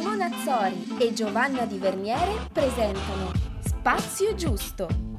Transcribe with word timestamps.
Simona 0.00 0.30
Azzori 0.32 0.96
e 0.98 1.12
Giovanna 1.12 1.66
Di 1.66 1.76
Verniere 1.76 2.48
presentano 2.50 3.32
Spazio 3.62 4.34
Giusto 4.34 5.09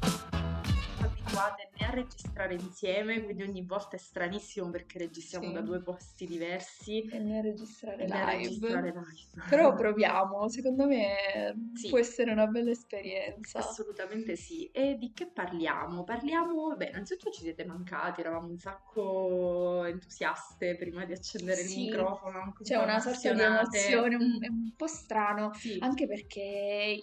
registrare 1.94 2.54
insieme, 2.54 3.22
quindi 3.22 3.42
ogni 3.42 3.64
volta 3.64 3.96
è 3.96 3.98
stranissimo 3.98 4.70
perché 4.70 4.98
registriamo 4.98 5.46
Sì. 5.48 5.52
da 5.52 5.60
due 5.60 5.82
posti 5.82 6.26
diversi. 6.26 7.02
e 7.08 7.36
a 7.36 7.40
registrare 7.40 8.04
a 8.04 8.06
live. 8.06 8.36
registrare 8.36 8.92
live. 8.92 9.48
Però 9.48 9.74
proviamo, 9.76 10.48
secondo 10.48 10.86
me 10.86 11.54
Sì. 11.74 11.88
può 11.88 11.98
essere 11.98 12.32
una 12.32 12.46
bella 12.46 12.70
esperienza. 12.70 13.58
Assolutamente 13.58 14.36
sì. 14.36 14.66
E 14.70 14.96
di 14.98 15.12
che 15.12 15.26
parliamo? 15.30 16.04
Parliamo, 16.04 16.74
beh, 16.76 16.88
innanzitutto 16.88 17.30
ci 17.30 17.42
siete 17.42 17.64
mancati, 17.64 18.20
eravamo 18.20 18.48
un 18.48 18.58
sacco 18.58 19.84
entusiaste 19.84 20.76
prima 20.76 21.04
di 21.04 21.12
accendere 21.12 21.60
il 21.62 21.68
Sì. 21.68 21.84
microfono, 21.84 22.38
anche 22.38 22.62
un 22.62 22.64
C'è 22.64 22.76
po' 22.76 22.82
una 22.82 23.00
sorta 23.00 23.32
di 23.32 23.40
emozione, 23.40 24.14
un, 24.16 24.20
Mm, 24.22 24.42
è 24.42 24.48
un 24.48 24.72
po' 24.76 24.86
strano, 24.86 25.50
anche 25.80 26.06
perché 26.06 26.98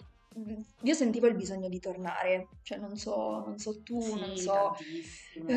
io 0.82 0.94
sentivo 0.94 1.26
il 1.26 1.34
bisogno 1.34 1.68
di 1.68 1.80
tornare, 1.80 2.48
cioè 2.62 2.78
non 2.78 2.96
so, 2.96 3.42
non 3.44 3.58
so 3.58 3.82
tu, 3.82 4.14
non 4.16 4.36
Sì, 4.36 4.42
so, 4.44 4.52
tantissimo. 4.52 5.48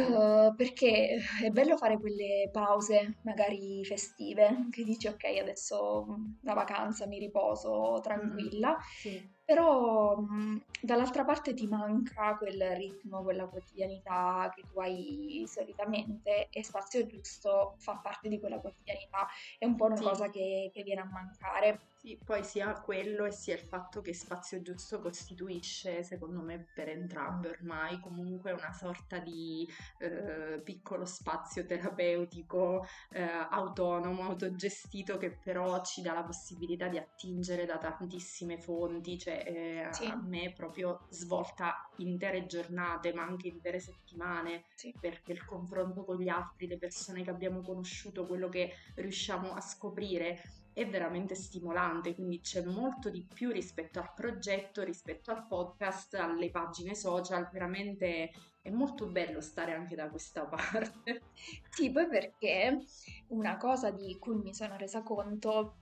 eh, 0.50 0.54
perché 0.56 1.18
è 1.44 1.50
bello 1.52 1.78
fare 1.78 2.00
quelle 2.00 2.50
pause 2.52 3.20
magari 3.24 3.84
festive, 3.86 4.68
che 4.72 4.84
dici 4.84 5.08
ok, 5.08 5.24
adesso 5.40 6.06
mm, 6.10 6.26
la 6.42 6.54
vacanza, 6.54 7.06
mi 7.08 7.20
riposo 7.20 8.00
tranquilla, 8.02 8.78
Sì. 9.00 9.32
Però 9.46 10.16
mh, 10.18 10.64
dall'altra 10.82 11.26
parte 11.26 11.54
ti 11.54 11.68
manca 11.68 12.38
quel 12.38 12.76
ritmo, 12.76 13.24
quella 13.24 13.48
quotidianità 13.48 14.50
che 14.56 14.64
tu 14.66 14.80
hai 14.80 15.44
solitamente 15.48 16.48
e 16.50 16.64
Spazio 16.64 17.06
Giusto 17.06 17.76
fa 17.80 17.98
parte 17.98 18.30
di 18.30 18.40
quella 18.40 18.60
quotidianità, 18.60 19.28
è 19.58 19.66
un 19.66 19.76
po' 19.76 19.86
una 19.86 19.96
Sì. 19.98 20.04
cosa 20.04 20.30
che, 20.30 20.70
che 20.74 20.84
viene 20.84 21.02
a 21.02 21.06
mancare. 21.06 21.88
Sì, 22.04 22.20
poi 22.22 22.44
sia 22.44 22.74
quello 22.82 23.24
e 23.24 23.32
sia 23.32 23.54
il 23.56 23.62
fatto 23.62 24.02
che 24.02 24.14
Spazio 24.14 24.62
Giusto 24.62 25.00
costituisce, 25.00 26.04
secondo 26.04 26.42
me, 26.42 26.70
per 26.74 26.90
entrambe 26.90 27.48
ormai 27.50 27.98
comunque 28.02 28.52
una 28.52 28.74
sorta 28.74 29.20
di 29.20 29.66
eh, 30.00 30.60
piccolo 30.66 31.06
spazio 31.06 31.66
terapeutico, 31.66 32.84
eh, 33.10 33.22
autonomo, 33.22 34.24
autogestito, 34.24 35.16
che 35.18 35.40
però 35.42 35.82
ci 35.82 36.02
dà 36.02 36.12
la 36.14 36.24
possibilità 36.26 36.90
di 36.90 36.98
attingere 36.98 37.66
da 37.66 37.78
tantissime 37.78 38.58
fonti, 38.60 39.18
cioè 39.18 39.33
eh, 39.42 39.88
Sì. 39.90 40.06
a 40.06 40.16
me 40.22 40.54
proprio 40.54 41.06
svolta 41.10 41.76
intere 41.98 42.46
giornate, 42.46 43.14
ma 43.14 43.24
anche 43.24 43.48
intere 43.48 43.80
settimane, 43.80 44.66
Sì. 44.76 44.94
perché 45.00 45.32
il 45.32 45.44
confronto 45.46 46.04
con 46.04 46.18
gli 46.20 46.30
altri, 46.30 46.68
le 46.68 46.78
persone 46.78 47.24
che 47.24 47.30
abbiamo 47.30 47.62
conosciuto, 47.62 48.26
quello 48.28 48.50
che 48.50 48.72
riusciamo 48.96 49.54
a 49.54 49.62
scoprire 49.62 50.42
è 50.74 50.88
veramente 50.88 51.36
stimolante, 51.36 52.16
quindi 52.16 52.40
c'è 52.42 52.64
molto 52.66 53.10
di 53.10 53.28
più 53.32 53.52
rispetto 53.52 54.00
al 54.00 54.12
progetto, 54.14 54.84
rispetto 54.84 55.32
al 55.32 55.46
podcast, 55.48 56.16
alle 56.16 56.50
pagine 56.50 56.96
social, 56.96 57.48
veramente 57.52 58.32
è 58.62 58.70
molto 58.72 59.08
bello 59.10 59.40
stare 59.42 59.74
anche 59.74 59.96
da 59.96 60.10
questa 60.10 60.46
parte. 60.50 61.28
Sì, 61.70 61.92
poi 61.92 62.08
perché 62.08 62.80
una 63.28 63.58
cosa 63.58 63.92
di 63.92 64.18
cui 64.20 64.36
mi 64.36 64.54
sono 64.54 64.76
resa 64.78 65.04
conto 65.04 65.78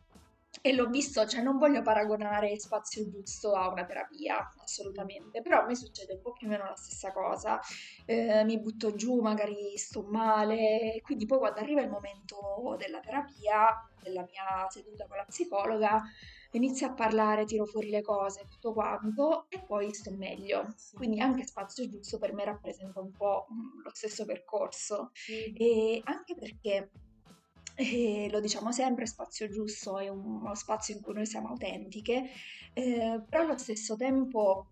e 0.62 0.74
l'ho 0.74 0.88
visto, 0.88 1.26
cioè 1.26 1.42
non 1.42 1.58
voglio 1.58 1.82
paragonare 1.82 2.60
Spazio 2.60 3.08
Giusto 3.10 3.54
a 3.54 3.70
una 3.70 3.86
terapia, 3.86 4.52
assolutamente, 4.62 5.42
però 5.42 5.62
a 5.62 5.66
me 5.66 5.76
succede 5.76 6.16
un 6.16 6.22
po' 6.22 6.34
più 6.34 6.48
o 6.48 6.50
meno 6.50 6.66
la 6.66 6.76
stessa 6.76 7.12
cosa, 7.12 7.60
Eh, 8.06 8.44
mi 8.44 8.60
butto 8.60 8.94
giù, 8.96 9.22
magari 9.22 9.78
sto 9.78 10.04
male, 10.04 11.00
quindi 11.04 11.26
poi 11.26 11.38
quando 11.40 11.60
arriva 11.60 11.82
il 11.82 11.90
momento 11.90 12.76
della 12.78 13.00
terapia, 13.00 13.68
della 14.02 14.24
mia 14.24 14.68
seduta 14.70 15.06
con 15.08 15.18
la 15.18 15.26
psicologa, 15.26 16.02
inizio 16.52 16.88
a 16.88 16.94
parlare, 16.94 17.46
tiro 17.46 17.66
fuori 17.66 17.90
le 17.90 18.02
cose, 18.02 18.48
tutto 18.50 18.74
quanto, 18.74 19.46
e 19.50 19.60
poi 19.60 19.94
sto 19.94 20.12
meglio. 20.12 20.76
Quindi 20.94 21.20
anche 21.22 21.46
Spazio 21.46 21.88
Giusto 21.88 22.18
per 22.18 22.34
me 22.34 22.44
rappresenta 22.44 23.00
un 23.00 23.12
po' 23.12 23.48
mm, 23.52 23.82
lo 23.84 23.92
stesso 23.94 24.26
percorso. 24.26 25.12
E 25.56 26.02
anche 26.04 26.36
perché, 26.36 26.92
eh, 27.82 28.30
lo 28.32 28.40
diciamo 28.40 28.72
sempre, 28.72 29.06
Spazio 29.06 29.50
Giusto 29.50 29.98
è 30.00 30.08
un- 30.10 30.42
uno 30.42 30.56
spazio 30.56 30.96
in 30.96 31.02
cui 31.02 31.14
noi 31.14 31.26
siamo 31.26 31.50
autentiche, 31.50 32.30
eh, 32.74 33.22
però 33.30 33.44
allo 33.44 33.58
stesso 33.58 33.96
tempo, 33.96 34.68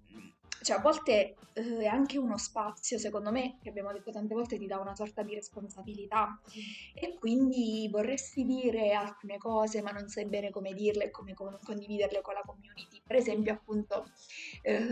cioè 0.61 0.77
a 0.77 0.81
volte 0.81 1.35
eh, 1.53 1.77
è 1.79 1.85
anche 1.87 2.17
uno 2.17 2.37
spazio, 2.37 2.97
secondo 2.97 3.31
me, 3.31 3.57
che 3.61 3.69
abbiamo 3.69 3.91
detto 3.91 4.11
tante 4.11 4.33
volte, 4.33 4.57
ti 4.57 4.67
dà 4.67 4.79
una 4.79 4.95
sorta 4.95 5.23
di 5.23 5.33
responsabilità 5.35 6.39
e 6.93 7.15
quindi 7.19 7.87
vorresti 7.91 8.45
dire 8.45 8.93
alcune 8.93 9.37
cose, 9.37 9.81
ma 9.81 9.91
non 9.91 10.07
sai 10.09 10.25
bene 10.25 10.51
come 10.51 10.73
dirle 10.73 11.05
e 11.05 11.11
come 11.11 11.33
con- 11.33 11.57
condividerle 11.63 12.21
con 12.21 12.33
la 12.33 12.43
community. 12.45 13.01
Per 13.05 13.15
esempio, 13.15 13.53
appunto, 13.53 14.05
eh, 14.61 14.87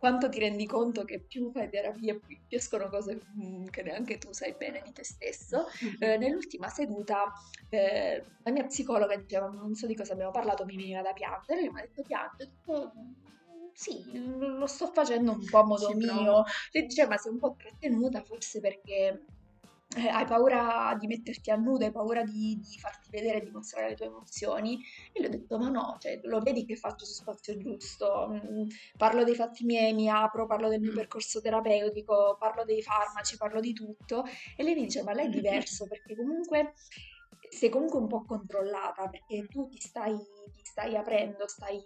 quanto 0.00 0.30
ti 0.30 0.38
rendi 0.38 0.64
conto 0.64 1.04
che 1.04 1.20
più 1.20 1.50
fai 1.52 1.68
terapia, 1.68 2.14
più 2.14 2.38
più 2.48 2.56
escono 2.56 2.88
cose 2.88 3.20
mm, 3.38 3.66
che 3.66 3.82
neanche 3.82 4.16
tu 4.16 4.32
sai 4.32 4.54
bene 4.56 4.80
di 4.82 4.92
te 4.92 5.04
stesso. 5.04 5.66
Eh, 5.98 6.16
nell'ultima 6.16 6.68
seduta 6.68 7.30
eh, 7.68 8.24
la 8.42 8.50
mia 8.50 8.64
psicologa 8.64 9.14
diceva, 9.14 9.46
non 9.48 9.74
so 9.74 9.86
di 9.86 9.94
cosa 9.94 10.14
abbiamo 10.14 10.30
parlato, 10.30 10.64
mi 10.64 10.74
veniva 10.76 11.02
da 11.02 11.12
piangere, 11.12 11.70
mi 11.70 11.78
ha 11.80 11.82
detto 11.82 12.02
piange, 12.02 12.50
"Mm, 12.72 13.70
sì, 13.74 14.02
lo 14.38 14.66
sto 14.66 14.86
facendo 14.86 15.32
un 15.32 15.44
po' 15.44 15.58
a 15.58 15.64
modo 15.66 15.88
Ci 15.88 15.94
mio. 15.94 16.44
Lei 16.72 16.86
diceva, 16.86 17.10
ma 17.10 17.16
sei 17.18 17.32
un 17.32 17.38
po' 17.38 17.54
trattenuta 17.58 18.22
forse 18.22 18.60
perché 18.60 19.22
eh, 19.96 20.08
hai 20.08 20.24
paura 20.24 20.96
di 20.98 21.06
metterti 21.06 21.50
a 21.50 21.56
nudo, 21.56 21.84
hai 21.84 21.90
paura 21.90 22.22
di, 22.22 22.58
di 22.60 22.78
farti 22.78 23.10
vedere 23.10 23.38
e 23.38 23.44
di 23.44 23.50
mostrare 23.50 23.88
le 23.90 23.94
tue 23.96 24.06
emozioni. 24.06 24.78
E 25.12 25.20
le 25.20 25.26
ho 25.26 25.30
detto, 25.30 25.58
ma 25.58 25.68
no, 25.68 25.96
cioè, 25.98 26.20
lo 26.24 26.40
vedi 26.40 26.64
che 26.64 26.76
faccio 26.76 27.04
su 27.04 27.14
spazio 27.14 27.56
giusto, 27.56 28.28
mm, 28.30 28.68
parlo 28.96 29.24
dei 29.24 29.34
fatti 29.34 29.64
miei, 29.64 29.92
mi 29.92 30.08
apro, 30.08 30.46
parlo 30.46 30.68
del 30.68 30.80
mio 30.80 30.92
Mm. 30.92 30.96
percorso 30.96 31.40
terapeutico, 31.40 32.36
parlo 32.38 32.64
dei 32.64 32.82
farmaci, 32.82 33.36
parlo 33.36 33.60
di 33.60 33.72
tutto. 33.72 34.24
E 34.56 34.62
lei 34.62 34.74
mi 34.74 34.82
dice, 34.84 35.02
ma 35.02 35.12
lei 35.12 35.26
è 35.26 35.30
diverso 35.30 35.86
perché 35.86 36.14
comunque 36.14 36.74
sei 37.50 37.68
comunque 37.68 37.98
un 37.98 38.06
po' 38.06 38.24
controllata, 38.24 39.08
perché 39.08 39.46
tu 39.48 39.68
ti 39.68 39.80
stai, 39.80 40.14
ti 40.54 40.64
stai 40.64 40.94
aprendo, 40.96 41.48
stai, 41.48 41.80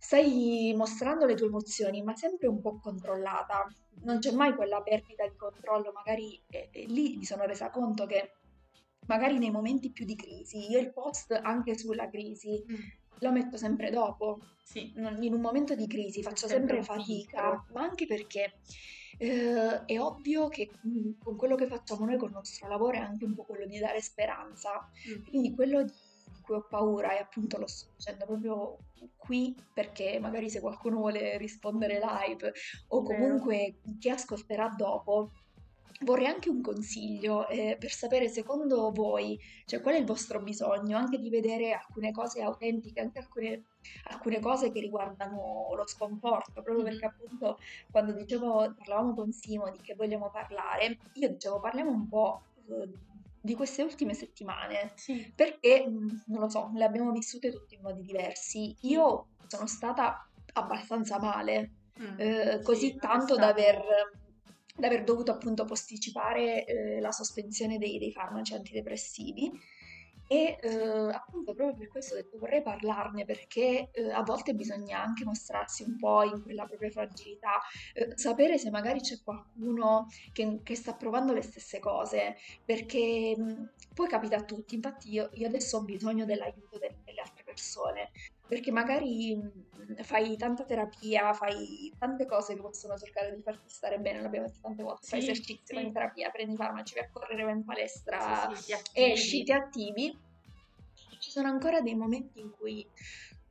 stai 0.00 0.72
mostrando 0.74 1.26
le 1.26 1.34
tue 1.34 1.46
emozioni, 1.46 2.02
ma 2.02 2.16
sempre 2.16 2.48
un 2.48 2.60
po' 2.60 2.78
controllata. 2.80 3.66
Non 4.02 4.18
c'è 4.18 4.32
mai 4.32 4.54
quella 4.54 4.80
perdita 4.80 5.26
di 5.28 5.36
controllo, 5.36 5.92
magari 5.92 6.42
e- 6.48 6.70
e 6.72 6.86
lì 6.86 7.16
mi 7.18 7.24
sono 7.24 7.44
resa 7.44 7.68
conto 7.70 8.06
che 8.06 8.32
magari 9.06 9.38
nei 9.38 9.50
momenti 9.50 9.90
più 9.90 10.04
di 10.06 10.16
crisi, 10.16 10.70
io 10.70 10.78
il 10.78 10.92
post 10.92 11.32
anche 11.32 11.76
sulla 11.76 12.08
crisi 12.08 12.64
Mm, 12.70 12.74
lo 13.18 13.32
metto 13.32 13.56
sempre 13.58 13.90
dopo, 13.90 14.38
Sì, 14.62 14.92
in 14.96 15.34
un 15.34 15.40
momento 15.40 15.74
di 15.74 15.86
crisi 15.86 16.22
faccio 16.22 16.46
sempre 16.48 16.82
sempre 16.82 16.82
fatica, 16.82 17.62
ma 17.72 17.82
anche 17.82 18.06
perché 18.06 18.60
eh, 19.18 19.84
è 19.84 20.00
ovvio 20.00 20.48
che 20.48 20.70
mh, 20.80 21.18
con 21.22 21.36
quello 21.36 21.54
che 21.56 21.66
facciamo 21.66 22.06
noi 22.06 22.16
col 22.16 22.30
nostro 22.30 22.68
lavoro 22.68 22.96
è 22.96 23.00
anche 23.00 23.24
un 23.26 23.34
po' 23.34 23.44
quello 23.44 23.66
di 23.66 23.78
dare 23.78 24.00
speranza. 24.00 24.88
Mm. 25.10 25.24
Quindi 25.28 25.54
quello 25.54 25.82
di 25.82 25.92
cui 26.50 26.56
ho 26.56 26.66
paura, 26.68 27.16
e 27.16 27.20
appunto 27.20 27.58
lo 27.58 27.66
sto 27.68 27.90
dicendo 27.96 28.26
proprio 28.26 28.78
qui 29.16 29.54
perché 29.72 30.18
magari 30.18 30.50
se 30.50 30.60
qualcuno 30.60 30.96
vuole 30.96 31.38
rispondere 31.38 32.00
live 32.00 32.52
o 32.88 33.02
comunque 33.02 33.76
chi 34.00 34.10
ascolterà 34.10 34.74
dopo, 34.76 35.30
vorrei 36.00 36.26
anche 36.26 36.48
un 36.48 36.60
consiglio 36.60 37.46
eh, 37.48 37.76
per 37.78 37.90
sapere 37.90 38.28
secondo 38.28 38.90
voi, 38.90 39.38
cioè 39.66 39.80
qual 39.80 39.94
è 39.94 39.98
il 39.98 40.06
vostro 40.06 40.40
bisogno, 40.40 40.96
anche 40.96 41.18
di 41.18 41.30
vedere 41.30 41.72
alcune 41.72 42.10
cose 42.10 42.42
autentiche, 42.42 43.00
anche 43.00 43.18
alcune, 43.20 43.64
alcune 44.08 44.40
cose 44.40 44.72
che 44.72 44.80
riguardano 44.80 45.68
lo 45.74 45.86
sconforto, 45.86 46.62
proprio 46.62 46.82
perché 46.82 47.06
appunto 47.06 47.58
quando 47.90 48.12
dicevo, 48.12 48.74
parlavamo 48.76 49.14
con 49.14 49.30
Simo 49.30 49.70
di 49.70 49.78
che 49.82 49.94
vogliamo 49.94 50.30
parlare, 50.30 50.98
io 51.12 51.28
dicevo 51.28 51.60
parliamo 51.60 51.90
un 51.90 52.08
po' 52.08 52.42
eh, 52.68 52.88
di 53.40 53.54
queste 53.54 53.82
ultime 53.82 54.14
settimane, 54.14 54.92
sì, 54.96 55.32
perché 55.34 55.84
non 55.88 56.40
lo 56.40 56.48
so, 56.48 56.70
le 56.74 56.84
abbiamo 56.84 57.10
vissute 57.12 57.50
tutte 57.50 57.74
in 57.74 57.80
modi 57.80 58.02
diversi. 58.02 58.76
Io 58.82 59.28
sono 59.46 59.66
stata 59.66 60.28
abbastanza 60.52 61.18
male, 61.18 61.72
Mm. 62.00 62.18
eh, 62.18 62.60
così 62.62 62.92
Sì, 62.92 62.96
tanto 62.96 63.36
da 63.36 63.48
aver, 63.48 63.78
da 64.74 64.86
aver 64.86 65.04
dovuto 65.04 65.32
appunto 65.32 65.66
posticipare 65.66 66.64
eh, 66.64 67.00
la 67.00 67.12
sospensione 67.12 67.76
dei, 67.76 67.98
dei 67.98 68.10
farmaci 68.10 68.54
antidepressivi. 68.54 69.50
E 70.32 70.58
eh, 70.62 71.12
appunto 71.12 71.54
proprio 71.54 71.76
per 71.76 71.88
questo 71.88 72.14
vorrei 72.38 72.62
parlarne 72.62 73.24
perché 73.24 73.90
eh, 73.90 74.12
a 74.12 74.22
volte 74.22 74.54
bisogna 74.54 75.02
anche 75.02 75.24
mostrarsi 75.24 75.82
un 75.82 75.96
po' 75.96 76.22
in 76.22 76.40
quella 76.42 76.66
propria 76.66 76.88
fragilità, 76.90 77.58
eh, 77.94 78.12
sapere 78.16 78.56
se 78.56 78.70
magari 78.70 79.00
c'è 79.00 79.20
qualcuno 79.24 80.06
che, 80.30 80.60
che 80.62 80.76
sta 80.76 80.94
provando 80.94 81.32
le 81.32 81.42
stesse 81.42 81.80
cose, 81.80 82.36
perché 82.64 83.34
mh, 83.36 83.72
poi 83.92 84.06
capita 84.08 84.36
a 84.36 84.44
tutti, 84.44 84.76
infatti 84.76 85.10
io, 85.10 85.30
io 85.32 85.48
adesso 85.48 85.78
ho 85.78 85.82
bisogno 85.82 86.24
dell'aiuto 86.24 86.78
del- 86.78 87.00
delle 87.04 87.20
altre 87.20 87.42
persone, 87.42 88.10
perché 88.50 88.72
magari 88.72 89.36
mh, 89.36 90.02
fai 90.02 90.36
tanta 90.36 90.64
terapia, 90.64 91.32
fai 91.32 91.94
tante 91.96 92.26
cose 92.26 92.54
che 92.54 92.60
possono 92.60 92.96
cercare 92.96 93.32
di 93.32 93.42
farti 93.42 93.68
stare 93.68 94.00
bene, 94.00 94.20
l'abbiamo 94.20 94.48
detto 94.48 94.58
tante 94.60 94.82
volte, 94.82 95.06
fai 95.06 95.20
Sì, 95.22 95.30
esercizi, 95.30 95.62
sì. 95.66 95.74
vai 95.74 95.84
in 95.84 95.92
terapia, 95.92 96.30
prendi 96.30 96.56
farmaci, 96.56 96.94
vai 96.94 97.04
a 97.04 97.10
correre, 97.12 97.44
vai 97.44 97.52
in 97.52 97.64
palestra, 97.64 98.18
Sì, 98.48 98.56
sì, 98.56 98.64
ti 98.64 98.72
attivi. 98.72 99.12
esci, 99.12 99.42
ti 99.44 99.52
attivi. 99.52 100.20
ci 101.20 101.30
sono 101.30 101.46
ancora 101.46 101.80
dei 101.80 101.94
momenti 101.94 102.40
in 102.40 102.50
cui 102.50 102.84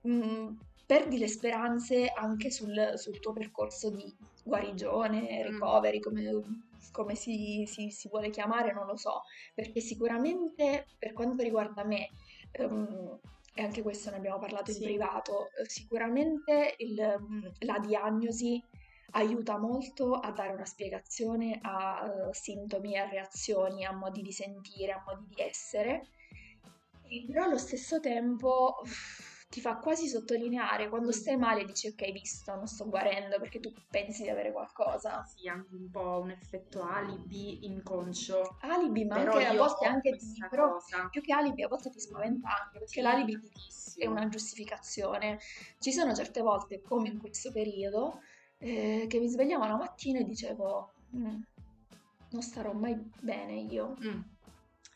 mh, 0.02 0.12
mm, 0.12 0.48
perdi 0.86 1.18
le 1.18 1.30
speranze 1.30 2.12
anche 2.14 2.52
sul, 2.52 2.92
sul, 2.96 3.22
tuo 3.22 3.32
percorso 3.32 3.90
di 3.92 4.14
guarigione, 4.44 5.22
mm. 5.22 5.44
recovery, 5.44 6.02
come, 6.02 6.44
come 6.92 7.16
si, 7.16 7.64
si, 7.68 7.90
si, 7.90 8.10
vuole 8.10 8.32
chiamare, 8.32 8.74
non 8.74 8.86
lo 8.86 8.98
so, 8.98 9.22
perché 9.54 9.80
sicuramente 9.80 10.88
per 10.98 11.14
quanto 11.14 11.42
riguarda 11.42 11.86
me, 11.86 12.10
um, 12.60 13.18
e 13.60 13.62
anche 13.62 13.82
questo 13.82 14.10
ne 14.10 14.16
abbiamo 14.16 14.40
parlato 14.40 14.72
in 14.72 14.78
sì. 14.78 14.84
privato, 14.84 15.50
sicuramente 15.68 16.76
il, 16.78 16.96
la 17.60 17.78
diagnosi 17.80 18.64
aiuta 19.12 19.58
molto 19.58 20.14
a 20.14 20.32
dare 20.32 20.54
una 20.54 20.64
spiegazione 20.64 21.60
a 21.62 22.06
uh, 22.06 22.32
sintomi, 22.32 22.98
a 22.98 23.10
reazioni, 23.10 23.84
a 23.84 23.92
modi 23.92 24.22
di 24.22 24.32
sentire, 24.32 24.94
a 24.94 25.04
modi 25.06 25.26
di 25.28 25.42
essere, 25.42 26.08
però 27.28 27.44
allo 27.44 27.58
stesso 27.58 28.00
tempo 28.00 28.78
uff, 28.82 29.29
ti 29.50 29.62
fa 29.62 29.78
quasi 29.78 30.08
sottolineare 30.08 30.90
quando 30.90 31.12
stai 31.12 31.36
male 31.36 31.66
dici 31.66 31.88
ok 31.88 32.12
visto 32.12 32.54
non 32.54 32.68
sto 32.68 32.88
guarendo 32.88 33.40
perché 33.40 33.60
tu 33.60 33.74
pensi 33.90 34.22
di 34.22 34.30
avere 34.30 34.52
qualcosa. 34.52 35.24
Sì 35.24 35.48
anche 35.48 35.74
un 35.74 35.90
po' 35.90 36.20
un 36.22 36.30
effetto 36.30 36.84
alibi 36.84 37.66
inconscio. 37.66 38.58
Alibi 38.62 39.06
ma 39.06 39.16
però 39.16 39.34
anche 39.34 39.46
a 39.46 39.56
volte 39.56 39.86
anche 39.88 40.16
ti 40.18 40.46
però 40.48 40.74
cosa. 40.74 41.08
più 41.10 41.22
che 41.22 41.34
alibi 41.34 41.64
a 41.64 41.68
volte 41.68 41.90
ti 41.90 42.00
spaventa 42.00 42.48
anche 42.48 42.78
perché 42.78 42.88
sì, 42.88 43.02
l'alibi 43.02 43.40
è 43.98 44.06
una 44.06 44.28
giustificazione. 44.30 45.40
Ci 45.80 45.92
sono 45.92 46.14
certe 46.14 46.42
volte 46.42 46.82
come 46.82 47.08
in 47.10 47.18
questo 47.18 47.52
periodo 47.52 48.22
eh, 48.60 49.08
che 49.10 49.20
mi 49.20 49.28
svegliavo 49.28 49.66
la 49.66 49.78
mattina 49.78 50.20
e 50.20 50.26
dicevo 50.26 50.94
mm, 51.16 51.42
non 52.30 52.42
starò 52.44 52.72
mai 52.74 52.96
bene 53.20 53.54
io 53.62 53.98
mm. 54.00 54.22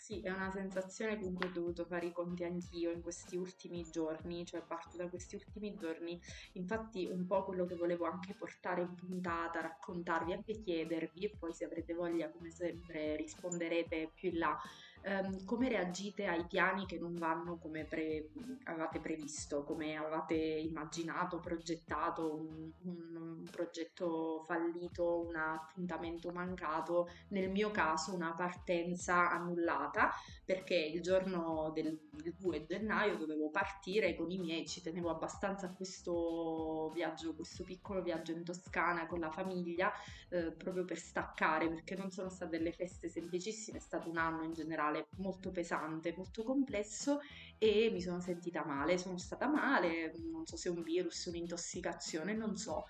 Sì, 0.03 0.19
è 0.19 0.29
una 0.29 0.51
sensazione 0.51 1.17
con 1.17 1.33
cui 1.33 1.47
ho 1.47 1.51
dovuto 1.53 1.85
fare 1.85 2.07
i 2.07 2.11
conti 2.11 2.43
anch'io 2.43 2.91
in 2.91 2.99
questi 3.01 3.37
ultimi 3.37 3.87
giorni, 3.89 4.45
cioè 4.45 4.61
parto 4.61 4.97
da 4.97 5.07
questi 5.07 5.35
ultimi 5.35 5.75
giorni. 5.77 6.19
Infatti 6.55 7.05
un 7.09 7.25
po' 7.25 7.45
quello 7.45 7.65
che 7.65 7.75
volevo 7.75 8.03
anche 8.03 8.33
portare 8.35 8.81
in 8.81 8.95
puntata, 8.95 9.61
raccontarvi, 9.61 10.33
anche 10.33 10.59
chiedervi, 10.59 11.23
e 11.23 11.35
poi 11.39 11.53
se 11.53 11.63
avrete 11.63 11.93
voglia, 11.93 12.29
come 12.29 12.51
sempre, 12.51 13.15
risponderete 13.15 14.11
più 14.13 14.27
in 14.31 14.39
là 14.39 14.59
um, 15.05 15.45
come 15.45 15.69
reagite 15.69 16.25
ai 16.25 16.45
piani 16.45 16.85
che 16.85 16.97
non 16.97 17.15
vanno 17.15 17.57
come 17.57 17.85
pre- 17.85 18.29
avevate 18.63 18.99
previsto, 18.99 19.63
come 19.63 19.95
avevate 19.95 20.35
immaginato, 20.35 21.39
progettato, 21.39 22.35
un, 22.35 22.71
un, 22.83 23.15
un, 23.15 23.47
progetto 23.51 24.43
fallito, 24.45 25.25
un 25.27 25.35
appuntamento 25.35 26.31
mancato, 26.31 27.09
nel 27.29 27.49
mio 27.49 27.71
caso 27.71 28.13
una 28.13 28.33
partenza 28.33 29.29
annullata 29.29 30.11
perché 30.45 30.75
il 30.75 31.01
giorno 31.01 31.71
del, 31.73 31.97
del 32.11 32.33
2 32.37 32.65
gennaio 32.65 33.17
dovevo 33.17 33.49
partire 33.49 34.15
con 34.15 34.29
i 34.31 34.37
miei, 34.37 34.67
ci 34.67 34.81
tenevo 34.81 35.09
abbastanza 35.09 35.67
a 35.67 35.73
questo 35.73 36.91
viaggio, 36.93 37.35
questo 37.35 37.63
piccolo 37.63 38.01
viaggio 38.01 38.31
in 38.31 38.43
Toscana 38.43 39.07
con 39.07 39.19
la 39.19 39.31
famiglia, 39.31 39.91
eh, 40.29 40.51
proprio 40.51 40.85
per 40.85 40.97
staccare 40.97 41.69
perché 41.69 41.95
non 41.95 42.11
sono 42.11 42.29
state 42.29 42.57
delle 42.57 42.71
feste 42.71 43.09
semplicissime, 43.09 43.77
è 43.77 43.81
stato 43.81 44.09
un 44.09 44.17
anno 44.17 44.43
in 44.43 44.53
generale 44.53 44.92
mentale 44.93 45.07
molto 45.17 45.51
pesante, 45.51 46.13
molto 46.15 46.43
complesso 46.43 47.19
e 47.57 47.89
mi 47.91 48.01
sono 48.01 48.19
sentita 48.19 48.65
male, 48.65 48.97
sono 48.97 49.17
stata 49.17 49.47
male, 49.47 50.13
non 50.31 50.45
so 50.45 50.55
se 50.55 50.69
un 50.69 50.83
virus, 50.83 51.25
un'intossicazione, 51.25 52.33
non 52.33 52.55
so. 52.55 52.85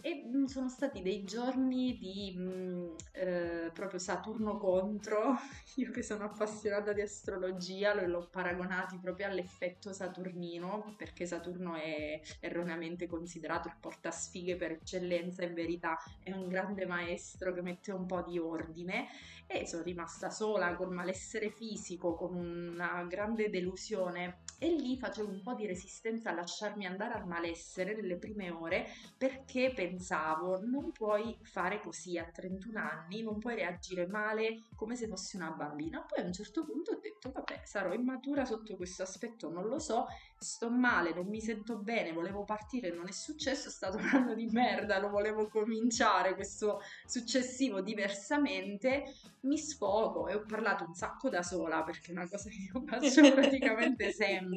E 0.00 0.30
sono 0.46 0.68
stati 0.68 1.02
dei 1.02 1.24
giorni 1.24 1.98
di 1.98 2.32
mh, 2.36 2.94
eh, 3.12 3.70
proprio 3.74 3.98
Saturno 3.98 4.56
contro, 4.56 5.34
io 5.76 5.90
che 5.90 6.02
sono 6.02 6.24
appassionata 6.24 6.92
di 6.92 7.00
astrologia 7.00 7.94
lo, 7.94 8.06
l'ho 8.06 8.28
paragonati 8.30 8.98
proprio 8.98 9.26
all'effetto 9.26 9.92
saturnino, 9.92 10.94
perché 10.96 11.26
Saturno 11.26 11.74
è 11.74 12.20
erroneamente 12.40 13.08
considerato 13.08 13.66
il 13.68 13.76
portasfighe 13.80 14.56
per 14.56 14.72
eccellenza, 14.72 15.42
in 15.44 15.54
verità. 15.54 15.98
È 16.22 16.30
un 16.30 16.46
grande 16.48 16.86
maestro 16.86 17.52
che 17.52 17.60
mette 17.62 17.92
un 17.92 18.06
po' 18.06 18.22
di 18.22 18.38
ordine. 18.38 19.08
E 19.46 19.66
sono 19.66 19.82
rimasta 19.82 20.30
sola 20.30 20.74
col 20.76 20.92
malessere 20.92 21.50
fisico, 21.50 22.14
con 22.14 22.34
una 22.36 23.04
grande 23.08 23.48
delusione 23.50 24.40
e 24.58 24.68
lì 24.70 24.96
facevo 24.98 25.30
un 25.30 25.40
po' 25.40 25.54
di 25.54 25.66
resistenza 25.66 26.30
a 26.30 26.34
lasciarmi 26.34 26.84
andare 26.84 27.14
al 27.14 27.26
malessere 27.26 27.94
nelle 27.94 28.16
prime 28.16 28.50
ore 28.50 28.86
perché 29.16 29.72
pensavo 29.74 30.60
non 30.60 30.90
puoi 30.90 31.36
fare 31.42 31.80
così 31.80 32.18
a 32.18 32.24
31 32.24 32.78
anni, 32.78 33.22
non 33.22 33.38
puoi 33.38 33.54
reagire 33.54 34.06
male 34.06 34.64
come 34.74 34.96
se 34.96 35.06
fossi 35.06 35.36
una 35.36 35.50
bambina. 35.50 36.00
Poi 36.00 36.24
a 36.24 36.26
un 36.26 36.32
certo 36.32 36.64
punto 36.64 36.92
ho 36.92 36.98
detto 37.00 37.30
vabbè 37.30 37.62
sarò 37.64 37.92
immatura 37.92 38.44
sotto 38.44 38.76
questo 38.76 39.02
aspetto, 39.02 39.48
non 39.50 39.66
lo 39.66 39.78
so, 39.78 40.06
sto 40.38 40.70
male, 40.70 41.12
non 41.12 41.26
mi 41.26 41.40
sento 41.40 41.76
bene, 41.78 42.12
volevo 42.12 42.44
partire, 42.44 42.92
non 42.92 43.08
è 43.08 43.12
successo, 43.12 43.68
è 43.68 43.70
stato 43.70 43.96
un 43.98 44.08
anno 44.12 44.34
di 44.34 44.46
merda, 44.46 44.98
lo 44.98 45.10
volevo 45.10 45.48
cominciare 45.48 46.34
questo 46.34 46.80
successivo 47.06 47.80
diversamente, 47.80 49.04
mi 49.40 49.58
sfogo 49.58 50.28
e 50.28 50.34
ho 50.34 50.44
parlato 50.46 50.84
un 50.84 50.94
sacco 50.94 51.28
da 51.28 51.42
sola 51.42 51.82
perché 51.82 52.10
è 52.10 52.12
una 52.12 52.28
cosa 52.28 52.48
che 52.48 52.70
io 52.72 52.82
faccio 52.86 53.32
praticamente 53.32 54.12
sempre, 54.12 54.47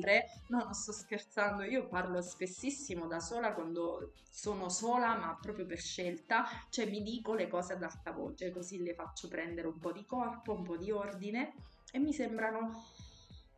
no, 0.48 0.64
non 0.64 0.74
sto 0.74 0.92
scherzando, 0.92 1.64
io 1.64 1.88
parlo 1.88 2.22
spessissimo 2.22 3.08
da 3.08 3.20
sola 3.20 3.54
quando 3.54 4.14
sono 4.30 4.70
sola, 4.70 5.16
ma 5.16 5.38
proprio 5.40 5.66
per 5.66 5.80
scelta, 5.80 6.46
cioè 6.70 6.90
mi 6.90 7.02
dico 7.02 7.34
le 7.34 7.48
cose 7.48 7.74
ad 7.74 7.84
alta 7.84 8.12
voce, 8.12 8.52
così 8.52 8.82
le 8.82 8.94
faccio 8.94 9.28
prendere 9.28 9.68
un 9.68 9.80
po' 9.80 9.92
di 9.92 10.06
corpo, 10.06 10.54
un 10.54 10.64
po' 10.64 10.78
di 10.78 10.92
ordine 10.92 11.54
e 11.92 12.00
mi 12.00 12.14
sembrano 12.14 12.86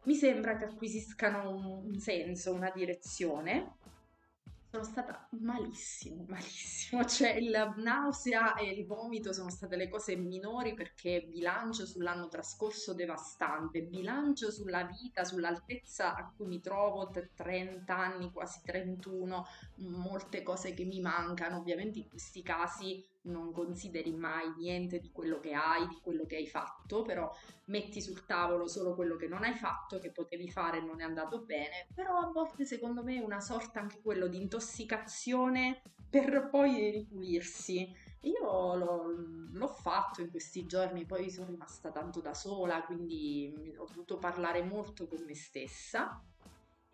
mi 0.03 0.15
sembra 0.15 0.57
che 0.57 0.65
acquisiscano 0.65 1.49
un 1.49 1.97
senso, 1.97 2.53
una 2.53 2.71
direzione. 2.71 3.77
Sono 4.73 4.85
stata 4.85 5.27
malissimo, 5.39 6.25
malissimo, 6.27 7.05
cioè 7.05 7.39
la 7.41 7.71
nausea 7.77 8.55
e 8.55 8.71
il 8.71 8.87
vomito 8.87 9.31
sono 9.31 9.51
state 9.51 9.75
le 9.75 9.87
cose 9.87 10.15
minori 10.15 10.73
perché 10.73 11.27
bilancio 11.29 11.85
sull'anno 11.85 12.27
trascorso 12.27 12.95
devastante, 12.95 13.83
bilancio 13.83 14.49
sulla 14.49 14.83
vita, 14.83 15.25
sull'altezza 15.25 16.15
a 16.15 16.33
cui 16.35 16.47
mi 16.47 16.59
trovo, 16.59 17.11
30 17.35 17.95
anni, 17.95 18.31
quasi 18.31 18.61
31, 18.63 19.45
molte 19.75 20.41
cose 20.41 20.73
che 20.73 20.85
mi 20.85 20.99
mancano, 21.01 21.57
ovviamente 21.57 21.99
in 21.99 22.09
questi 22.09 22.41
casi 22.41 23.05
non 23.23 23.51
consideri 23.51 24.13
mai 24.13 24.53
niente 24.57 24.99
di 24.99 25.11
quello 25.11 25.39
che 25.39 25.53
hai, 25.53 25.87
di 25.87 25.99
quello 26.01 26.25
che 26.25 26.37
hai 26.37 26.47
fatto, 26.47 27.03
però 27.03 27.31
metti 27.65 28.01
sul 28.01 28.25
tavolo 28.25 28.67
solo 28.67 28.95
quello 28.95 29.15
che 29.15 29.27
non 29.27 29.43
hai 29.43 29.53
fatto, 29.53 29.99
che 29.99 30.11
potevi 30.11 30.49
fare 30.49 30.77
e 30.77 30.81
non 30.81 31.01
è 31.01 31.03
andato 31.03 31.41
bene, 31.41 31.87
però 31.93 32.17
a 32.17 32.31
volte 32.31 32.65
secondo 32.65 33.03
me 33.03 33.17
è 33.17 33.23
una 33.23 33.39
sorta 33.39 33.79
anche 33.79 34.01
quello 34.01 34.27
di 34.27 34.41
intossicazione 34.41 35.81
per 36.09 36.49
poi 36.49 36.91
ripulirsi. 36.91 38.11
Io 38.21 38.75
l'ho, 38.75 39.03
l'ho, 39.51 39.67
fatto 39.67 40.21
in 40.21 40.29
questi 40.29 40.65
giorni, 40.65 41.05
poi 41.05 41.29
sono 41.29 41.47
rimasta 41.47 41.91
tanto 41.91 42.21
da 42.21 42.33
sola, 42.33 42.83
quindi 42.83 43.73
ho 43.77 43.85
dovuto 43.85 44.17
parlare 44.17 44.63
molto 44.63 45.07
con 45.07 45.23
me 45.25 45.35
stessa 45.35 46.23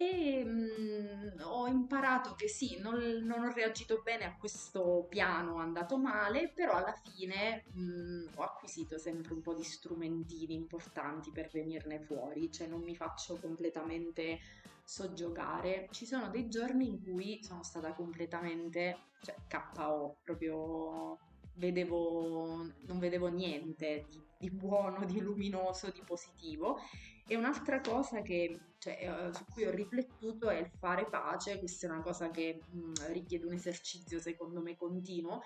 e 0.02 0.46
mh, 0.46 0.60
mm, 0.80 1.40
ho 1.42 1.68
imparato 1.68 2.34
che 2.34 2.48
sì, 2.48 2.80
non, 2.80 2.98
non, 3.26 3.44
ho 3.44 3.52
reagito 3.52 4.00
bene 4.02 4.24
a 4.24 4.38
questo 4.38 5.06
piano 5.10 5.58
andato 5.58 5.98
male, 5.98 6.54
però 6.56 6.76
alla 6.76 6.94
fine 7.04 7.66
mh, 7.74 7.82
mm, 7.82 8.28
ho 8.36 8.44
acquisito 8.44 8.98
sempre 8.98 9.34
un 9.34 9.42
po' 9.42 9.54
di 9.54 9.64
strumentini 9.66 10.54
importanti 10.54 11.32
per 11.32 11.50
venirne 11.52 12.00
fuori, 12.00 12.50
cioè 12.50 12.68
non 12.68 12.82
mi 12.82 12.96
faccio 12.96 13.40
completamente 13.42 14.40
soggiogare. 14.86 15.90
Ci 15.92 16.06
sono 16.06 16.30
dei 16.30 16.48
giorni 16.48 16.88
in 16.88 17.04
cui 17.04 17.44
sono 17.44 17.64
stata 17.64 17.92
completamente, 17.92 19.00
cioè 19.22 19.36
KO, 19.50 20.20
proprio 20.24 21.18
vedevo, 21.56 22.66
non 22.86 23.00
vedevo 23.00 23.28
niente 23.28 24.06
di, 24.10 24.24
di 24.38 24.50
buono, 24.50 25.04
di 25.04 25.20
luminoso, 25.20 25.92
di 25.92 26.02
positivo 26.06 26.80
e 27.30 27.36
un'altra 27.36 27.80
cosa 27.80 28.24
che, 28.24 28.60
cioè, 28.80 28.98
eh, 29.00 29.34
su 29.34 29.46
cui 29.54 29.64
ho 29.66 29.70
riflettuto 29.70 30.50
è 30.50 30.58
il 30.58 30.72
fare 30.80 31.06
pace, 31.06 31.60
questa 31.60 31.86
è 31.86 31.92
una 31.92 32.02
cosa 32.02 32.32
che 32.32 32.64
mh, 32.68 32.78
mm, 32.80 32.94
richiede 33.12 33.46
un 33.46 33.54
esercizio 33.54 34.20
secondo 34.20 34.62
me 34.62 34.76
continuo. 34.76 35.44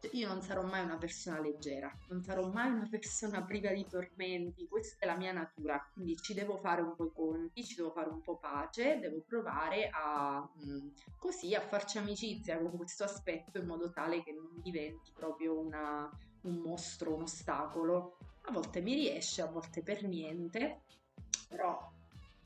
Cioè, 0.00 0.10
io 0.14 0.26
non 0.26 0.42
sarò 0.42 0.64
mai 0.64 0.82
una 0.82 0.98
persona 0.98 1.40
leggera, 1.40 1.88
non 2.08 2.24
sarò 2.24 2.50
mai 2.50 2.72
una 2.72 2.88
persona 2.90 3.44
priva 3.46 3.70
di 3.70 3.86
tormenti, 3.88 4.66
questa 4.66 5.04
è 5.04 5.06
la 5.06 5.16
mia 5.16 5.30
natura, 5.30 5.88
quindi 5.92 6.16
ci 6.16 6.34
devo 6.34 6.56
fare 6.56 6.82
un 6.82 6.96
po' 6.96 7.04
i 7.04 7.12
conti, 7.14 7.64
ci 7.64 7.76
devo 7.76 7.92
fare 7.92 8.08
un 8.08 8.20
po' 8.20 8.38
pace, 8.38 8.98
devo 8.98 9.22
provare 9.24 9.90
a 9.92 10.40
mm, 10.40 10.88
così 11.18 11.54
a 11.54 11.60
farci 11.60 11.98
amicizia 11.98 12.58
con 12.58 12.76
questo 12.76 13.04
aspetto 13.04 13.58
in 13.58 13.66
modo 13.66 13.92
tale 13.92 14.24
che 14.24 14.32
non 14.32 14.60
diventi 14.60 15.12
proprio 15.14 15.56
una, 15.56 16.10
un 16.42 16.56
mostro, 16.56 17.14
un 17.14 17.22
ostacolo. 17.22 18.16
A 18.46 18.50
volte 18.50 18.80
mi 18.80 18.94
riesce, 18.94 19.40
a 19.40 19.46
volte 19.46 19.84
per 19.84 20.02
niente, 20.02 20.82
però 21.52 21.78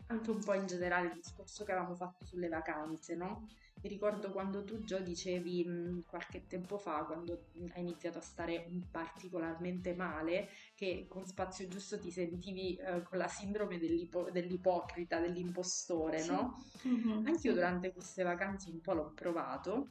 anche 0.08 0.30
un 0.30 0.42
po' 0.42 0.54
in 0.54 0.66
generale 0.66 1.08
il 1.08 1.14
discorso 1.14 1.64
che 1.64 1.72
avevamo 1.72 1.94
fatto 1.96 2.24
sulle 2.24 2.48
vacanze, 2.48 3.14
no? 3.16 3.46
mi 3.82 3.88
ricordo 3.90 4.30
quando 4.32 4.64
tu 4.64 4.82
già 4.84 4.98
dicevi 5.00 5.64
mh, 5.64 6.04
qualche 6.06 6.46
tempo 6.46 6.78
fa, 6.78 7.04
quando 7.04 7.48
hai 7.74 7.82
iniziato 7.82 8.18
a 8.18 8.22
stare 8.22 8.66
particolarmente 8.90 9.94
male, 9.94 10.48
che 10.74 11.06
con 11.08 11.24
spazio 11.26 11.68
giusto 11.68 11.98
ti 11.98 12.10
sentivi 12.10 12.74
eh, 12.76 13.02
con 13.02 13.18
la 13.18 13.28
sindrome 13.28 13.78
dell'ipo- 13.78 14.30
dell'ipocrita, 14.30 15.20
dell'impostore, 15.20 16.18
Sì. 16.18 16.30
no? 16.30 16.56
Mhm, 16.84 17.26
Anch'io 17.26 17.52
durante 17.52 17.92
queste 17.92 18.22
vacanze 18.22 18.70
un 18.70 18.80
po' 18.80 18.92
l'ho 18.94 19.12
provato 19.12 19.88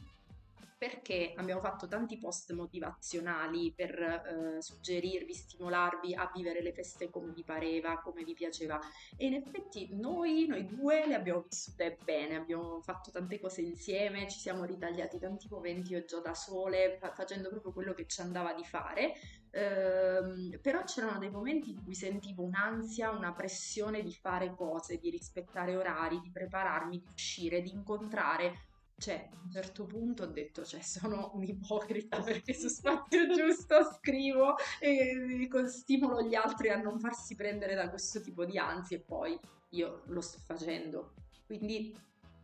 perché 0.85 1.33
abbiamo 1.35 1.61
fatto 1.61 1.87
tanti 1.87 2.19
post 2.19 2.53
motivazionali 2.53 3.73
per 3.75 3.99
eh, 3.99 4.61
suggerirvi, 4.61 5.33
stimolarvi 5.33 6.13
a 6.13 6.31
vivere 6.31 6.61
le 6.61 6.73
feste 6.73 7.09
come 7.09 7.33
vi 7.33 7.43
pareva, 7.43 7.99
come 8.01 8.23
vi 8.23 8.35
piaceva. 8.35 8.79
E 9.17 9.25
in 9.25 9.33
effetti 9.33 9.89
noi, 9.95 10.45
noi 10.47 10.67
due 10.67 11.07
le 11.07 11.15
abbiamo 11.15 11.43
vissute 11.49 11.97
bene, 12.03 12.35
abbiamo 12.35 12.81
fatto 12.81 13.09
tante 13.09 13.39
cose 13.39 13.61
insieme, 13.61 14.29
ci 14.29 14.37
siamo 14.37 14.63
ritagliati 14.63 15.17
tanti 15.17 15.47
momenti 15.49 15.93
io 15.93 16.05
Gio 16.05 16.21
da 16.21 16.35
sole, 16.35 16.97
fa- 16.99 17.13
facendo 17.13 17.49
proprio 17.49 17.73
quello 17.73 17.95
che 17.95 18.05
ci 18.05 18.21
andava 18.21 18.53
di 18.53 18.63
fare. 18.63 19.15
Ehm, 19.49 20.59
però 20.61 20.83
c'erano 20.83 21.17
dei 21.17 21.31
momenti 21.31 21.71
in 21.71 21.83
cui 21.83 21.95
sentivo 21.95 22.43
un'ansia, 22.43 23.09
una 23.09 23.33
pressione 23.33 24.03
di 24.03 24.13
fare 24.13 24.53
cose, 24.53 24.99
di 24.99 25.09
rispettare 25.09 25.75
orari, 25.75 26.19
di 26.19 26.29
prepararmi, 26.29 26.99
di 26.99 27.07
uscire, 27.11 27.61
di 27.63 27.71
incontrare. 27.71 28.73
Cioè, 28.97 29.29
a 29.31 29.41
un 29.43 29.51
certo 29.51 29.85
punto 29.85 30.23
ho 30.23 30.27
detto, 30.27 30.63
cioè, 30.63 30.81
sono 30.81 31.31
un'ipocrita 31.33 32.21
perché 32.21 32.53
su 32.53 32.69
spazio 32.69 33.27
giusto 33.33 33.91
scrivo 33.97 34.55
e 34.79 35.49
stimolo 35.67 36.21
gli 36.21 36.35
altri 36.35 36.69
a 36.69 36.81
non 36.81 36.99
farsi 36.99 37.35
prendere 37.35 37.75
da 37.75 37.89
questo 37.89 38.21
tipo 38.21 38.45
di 38.45 38.57
ansie 38.57 38.97
e 38.97 39.01
poi 39.01 39.37
io 39.71 40.03
lo 40.07 40.21
sto 40.21 40.39
facendo. 40.45 41.13
Quindi 41.45 41.93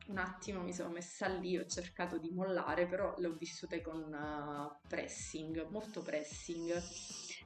un 0.08 0.18
attimo 0.18 0.62
mi 0.62 0.74
sono 0.74 0.90
messa 0.90 1.28
lì, 1.28 1.58
ho 1.58 1.66
cercato 1.66 2.18
di 2.18 2.30
mollare, 2.32 2.86
però 2.86 3.16
le 3.18 3.28
ho 3.28 3.34
vissute 3.34 3.82
con 3.82 4.14
eh, 4.14 4.88
pressing, 4.88 5.68
molto 5.70 6.02
pressing. 6.02 6.82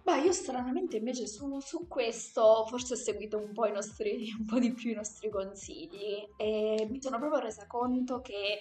Ma 0.03 0.17
io 0.17 0.31
stranamente 0.31 0.97
invece 0.97 1.27
su, 1.27 1.59
su 1.59 1.87
questo 1.87 2.65
forse 2.67 2.93
ho 2.93 2.97
seguito 2.97 3.37
un 3.37 3.53
po' 3.53 3.67
i 3.67 3.71
nostri, 3.71 4.33
un 4.37 4.45
po' 4.45 4.59
di 4.59 4.73
più 4.73 4.91
i 4.91 4.95
nostri 4.95 5.29
consigli 5.29 6.27
e 6.37 6.87
mi 6.89 7.01
sono 7.01 7.17
proprio 7.17 7.41
resa 7.41 7.65
conto 7.67 8.21
che 8.21 8.59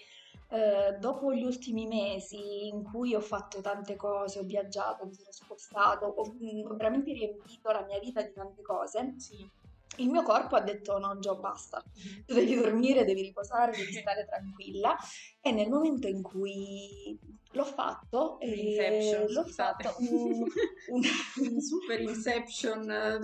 eh, 0.54 0.96
dopo 1.00 1.32
gli 1.34 1.42
ultimi 1.42 1.86
mesi 1.86 2.68
in 2.68 2.84
cui 2.84 3.14
ho 3.14 3.20
fatto 3.20 3.60
tante 3.60 3.96
cose, 3.96 4.38
ho 4.38 4.44
viaggiato, 4.44 5.04
mi 5.06 5.14
sono 5.14 5.32
spostato, 5.32 6.06
ho, 6.06 6.32
mm, 6.32 6.70
ho 6.70 6.76
veramente 6.76 7.12
riempito 7.12 7.70
la 7.72 7.84
mia 7.84 7.98
vita 7.98 8.22
di 8.22 8.32
tante 8.32 8.62
cose, 8.62 9.14
Sì. 9.18 9.50
il 9.98 10.08
mio 10.10 10.22
corpo 10.22 10.54
ha 10.56 10.60
detto 10.60 10.98
no, 10.98 11.18
Gio, 11.18 11.38
basta, 11.40 11.82
tu 12.24 12.34
devi 12.34 12.54
dormire, 12.54 13.04
devi 13.04 13.22
riposare, 13.22 13.72
devi 13.72 13.92
stare 14.08 14.26
tranquilla. 14.26 14.96
E 15.40 15.50
nel 15.50 15.68
momento 15.68 16.06
in 16.06 16.22
cui 16.22 17.18
l'ho 17.52 17.64
fatto, 17.64 18.38
eh, 18.40 18.50
Inception, 18.50 19.32
l'ho 19.32 19.42
scusate. 19.42 19.82
fatto 19.84 19.96
un, 20.00 20.44
un- 20.88 21.02
super 21.60 22.00
Inception, 22.02 23.20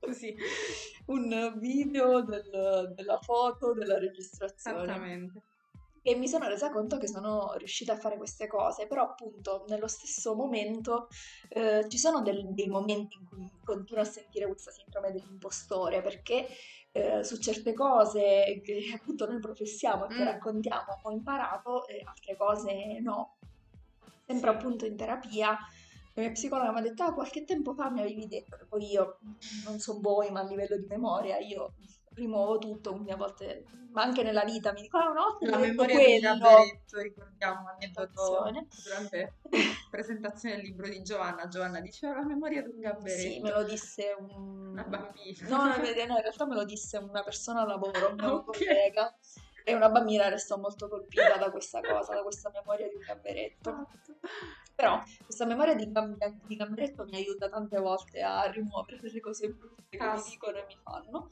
così. 0.00 0.34
un 1.06 1.54
video 1.58 2.22
del- 2.22 2.92
della 2.94 3.18
foto, 3.20 3.72
della 3.74 3.98
registrazione. 3.98 4.82
Esattamente. 4.84 5.42
E 6.06 6.14
mi 6.16 6.28
sono 6.28 6.46
resa 6.48 6.70
conto 6.70 6.98
che 6.98 7.08
sono 7.08 7.54
riuscita 7.56 7.94
a 7.94 7.96
fare 7.96 8.18
queste 8.18 8.46
cose, 8.46 8.86
però 8.86 9.04
appunto 9.04 9.64
nello 9.68 9.86
stesso 9.88 10.34
momento 10.34 11.08
eh, 11.48 11.88
ci 11.88 11.96
sono 11.96 12.20
del- 12.20 12.52
dei 12.52 12.68
momenti 12.68 13.16
in 13.16 13.24
cui 13.26 13.50
continuo 13.64 14.02
a 14.02 14.06
sentire 14.06 14.46
questa 14.46 14.70
sindrome 14.70 15.12
dell'impostore, 15.12 16.02
perché 16.02 16.46
eh, 16.92 17.24
su 17.24 17.38
certe 17.38 17.72
cose 17.72 18.60
che 18.62 18.78
appunto 19.00 19.26
noi 19.26 19.40
professiamo 19.40 20.04
e 20.04 20.08
che 20.08 20.22
Mm. 20.22 20.26
raccontiamo 20.26 21.00
ho 21.04 21.10
imparato 21.10 21.86
e 21.86 22.02
altre 22.04 22.36
cose 22.36 23.00
no. 23.00 23.38
Sempre 24.26 24.50
appunto 24.50 24.84
in 24.84 24.96
terapia, 24.96 25.50
la 26.14 26.22
mia 26.22 26.30
psicologa 26.32 26.70
mi 26.72 26.78
ha 26.78 26.82
detto, 26.82 27.02
ah, 27.02 27.12
qualche 27.14 27.44
tempo 27.44 27.72
fa 27.74 27.90
mi 27.90 28.00
avevi 28.00 28.26
detto, 28.26 28.58
poi 28.68 28.90
io 28.90 29.18
non 29.64 29.78
so 29.78 29.98
voi, 30.00 30.30
ma 30.30 30.40
a 30.40 30.44
livello 30.44 30.76
di 30.76 30.86
memoria 30.86 31.38
io 31.38 31.72
rimuovo 32.14 32.58
tutto, 32.58 32.92
quindi 32.92 33.10
a 33.10 33.16
volte, 33.16 33.64
ma 33.92 34.02
anche 34.02 34.22
nella 34.22 34.44
vita 34.44 34.72
mi 34.72 34.82
dico, 34.82 34.96
ah, 34.98 35.10
una 35.10 35.22
volta 35.22 35.50
La 35.50 35.56
mi 35.58 35.66
memoria 35.68 35.96
di 35.98 36.04
quello. 36.20 36.38
Gaberetto, 36.38 36.98
ricordiamo, 37.00 37.68
aneddoto 37.68 38.50
durante 38.84 39.34
la 39.42 39.50
presentazione 39.90 40.56
del 40.56 40.64
libro 40.64 40.88
di 40.88 41.02
Giovanna. 41.02 41.48
Giovanna 41.48 41.80
diceva 41.80 42.14
la 42.14 42.24
memoria 42.24 42.62
di 42.62 42.68
un 42.68 42.74
Sì, 42.74 42.80
Gaberetto. 42.80 43.42
me 43.42 43.50
lo 43.50 43.62
disse 43.64 44.16
un... 44.18 44.68
Una 44.74 44.84
bambina. 44.84 45.48
No, 45.48 45.64
no, 45.66 45.74
in 45.76 45.94
realtà 45.94 46.46
me 46.46 46.54
lo 46.54 46.64
disse 46.64 46.96
una 46.98 47.22
persona 47.22 47.60
a 47.62 47.66
lavoro, 47.66 48.08
un 48.10 48.14
mio 48.16 48.32
Ok. 48.36 48.44
collega. 48.44 49.16
E 49.66 49.72
una 49.72 49.88
bambina 49.88 50.28
restò 50.28 50.58
molto 50.58 50.88
colpita 50.90 51.38
da 51.38 51.50
questa 51.50 51.80
cosa, 51.80 52.12
da 52.14 52.22
questa 52.22 52.50
memoria 52.52 52.86
di 52.86 52.96
un 52.96 53.00
gamberetto. 53.00 53.70
Esatto. 53.70 54.18
Però 54.74 55.00
questa 55.24 55.46
memoria 55.46 55.74
di, 55.74 55.90
gam- 55.90 56.18
di 56.44 56.56
gamberetto 56.56 57.04
mi 57.04 57.16
aiuta 57.16 57.48
tante 57.48 57.78
volte 57.78 58.20
a 58.20 58.42
rimuovere 58.50 58.98
delle 59.00 59.20
cose 59.20 59.48
brutte 59.48 59.84
che 59.88 59.96
mi 59.96 60.04
Caspita. 60.04 60.30
dicono 60.32 60.58
e 60.58 60.64
mi 60.66 60.76
fanno. 60.82 61.28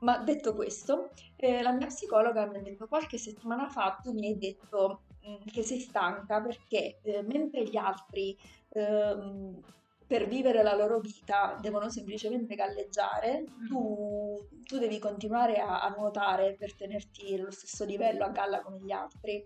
Ma 0.00 0.18
detto 0.18 0.54
questo, 0.54 1.10
eh, 1.36 1.62
la 1.62 1.72
mia 1.72 1.86
psicologa 1.86 2.46
mi 2.46 2.56
ha 2.56 2.62
detto 2.62 2.86
qualche 2.86 3.18
settimana 3.18 3.68
fa 3.68 3.98
tu 4.02 4.12
mi 4.12 4.28
hai 4.28 4.38
detto 4.38 5.02
mm, 5.26 5.46
che 5.52 5.62
sei 5.62 5.78
stanca 5.80 6.40
perché 6.40 7.00
eh, 7.02 7.22
mentre 7.22 7.64
gli 7.64 7.76
altri 7.76 8.34
ehm, 8.70 9.60
per 10.06 10.26
vivere 10.26 10.62
la 10.64 10.74
loro 10.74 10.98
vita 10.98 11.56
devono 11.60 11.88
semplicemente 11.88 12.56
galleggiare, 12.56 13.44
tu, 13.68 14.44
tu 14.64 14.78
devi 14.78 14.98
continuare 14.98 15.60
a, 15.60 15.82
a 15.82 15.88
nuotare 15.90 16.56
per 16.58 16.74
tenerti 16.74 17.34
allo 17.34 17.52
stesso 17.52 17.84
livello 17.84 18.24
a 18.24 18.30
galla 18.30 18.60
come 18.60 18.80
gli 18.80 18.90
altri. 18.90 19.44